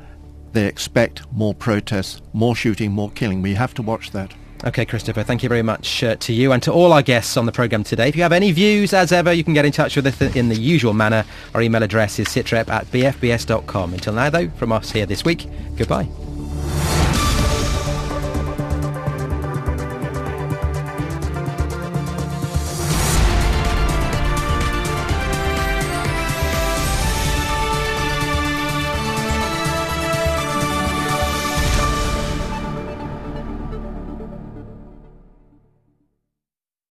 they 0.53 0.65
expect 0.65 1.31
more 1.31 1.53
protests, 1.53 2.21
more 2.33 2.55
shooting, 2.55 2.91
more 2.91 3.11
killing. 3.11 3.41
We 3.41 3.53
have 3.53 3.73
to 3.75 3.81
watch 3.81 4.11
that. 4.11 4.33
Okay, 4.63 4.85
Christopher, 4.85 5.23
thank 5.23 5.41
you 5.41 5.49
very 5.49 5.63
much 5.63 6.03
uh, 6.03 6.15
to 6.17 6.33
you 6.33 6.51
and 6.51 6.61
to 6.63 6.71
all 6.71 6.93
our 6.93 7.01
guests 7.01 7.35
on 7.35 7.47
the 7.47 7.51
programme 7.51 7.83
today. 7.83 8.09
If 8.09 8.15
you 8.15 8.21
have 8.21 8.31
any 8.31 8.51
views, 8.51 8.93
as 8.93 9.11
ever, 9.11 9.33
you 9.33 9.43
can 9.43 9.55
get 9.55 9.65
in 9.65 9.71
touch 9.71 9.95
with 9.95 10.05
us 10.05 10.21
in 10.35 10.49
the 10.49 10.59
usual 10.59 10.93
manner. 10.93 11.25
Our 11.55 11.63
email 11.63 11.81
address 11.81 12.19
is 12.19 12.27
sitrep 12.27 12.69
at 12.69 12.85
bfbs.com. 12.87 13.93
Until 13.93 14.13
now, 14.13 14.29
though, 14.29 14.49
from 14.51 14.71
us 14.71 14.91
here 14.91 15.07
this 15.07 15.25
week, 15.25 15.47
goodbye. 15.77 16.07